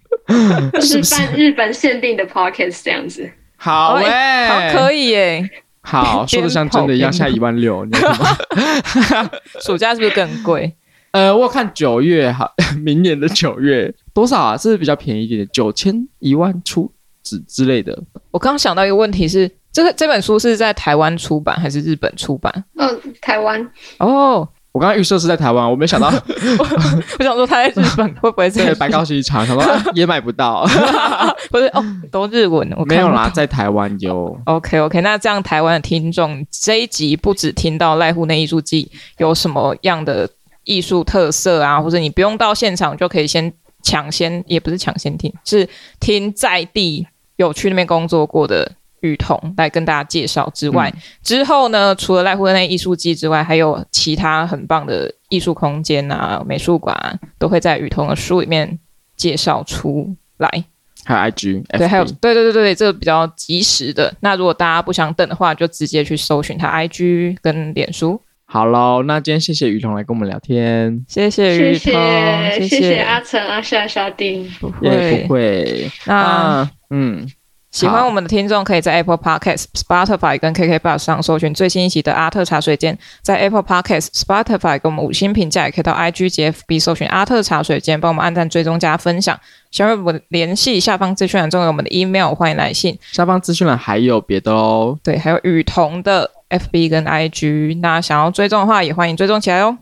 [0.80, 3.28] 是办日本限定的 Pockets 这样子。
[3.56, 5.50] 好哎、欸，好可以耶。
[5.80, 9.30] 好，说的像真的一样，下一万六，你知道吗？
[9.60, 10.74] 暑假是不是更贵？
[11.10, 12.52] 呃，我看九月哈，
[12.84, 14.56] 明年的九月多少啊？
[14.56, 15.48] 是不是比较便宜一点？
[15.52, 16.92] 九千一万出
[17.22, 17.98] 之之类的。
[18.30, 19.50] 我刚刚想到一个问题是。
[19.78, 22.52] 这个这本书是在台湾出版还是日本出版？
[22.74, 23.64] 嗯、呃，台湾。
[23.98, 24.38] 哦，
[24.72, 26.66] 我刚刚预设是在台湾，我没想到我，
[27.20, 29.64] 我想说他在日本会不会在白高一场，想说
[29.94, 30.66] 也买不到，
[31.52, 34.36] 不是哦，都日文，我没有啦，在台湾有。
[34.46, 40.28] OK OK，那这样台湾的听众这一集不只听到濑户内艺术季有什么样的
[40.64, 43.52] 艺术特色啊，或者你不用到现场就可以先
[43.84, 45.68] 抢先，也不是抢先听，是
[46.00, 47.06] 听在地
[47.36, 48.72] 有去那边工作过的。
[49.00, 58.78] 雨桐来跟大家介绍之外，嗯、之后呢，除了濑户内艺术季之外，还有其他很棒的艺术空间啊、美术馆、啊，都会在雨桐的书里面
[59.16, 60.64] 介绍出来。
[61.04, 64.12] 还有 IG，对，还有对对对对，这个比较及时的。
[64.20, 68.20] 那如果大家不想等的话，就直接去搜寻他 IG 跟脸书。
[68.44, 75.90] 好喽，那今天谢谢雨桐来跟我们聊天，谢谢雨桐，谢谢，谢谢阿成、阿夏、沙丁，不会、不会。
[76.04, 77.26] 那、啊、嗯。
[77.70, 82.98] 喜欢我们的听众，可以在 Apple Podcast、Spotify 跟 KKBOX 上搜寻最新一期的阿特茶水间。
[83.20, 89.38] 在 Apple Podcast、Spotify 给我们五星评价，也可以到 IG 及 FB 搜寻阿特茶水间，帮我们按赞、追踪、加分享。
[89.70, 92.98] 想要我们联系，下方资讯栏中有我们的 email，欢迎来信。
[93.12, 97.80] 下方资讯栏还有别的哦，对，还有雨桐的 FB 跟 IG。
[97.80, 99.76] 那想要追踪的话，也欢迎追踪起来哦。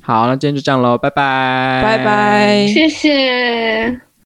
[0.00, 4.09] 好，那今天就这样喽，拜拜，拜拜，谢谢。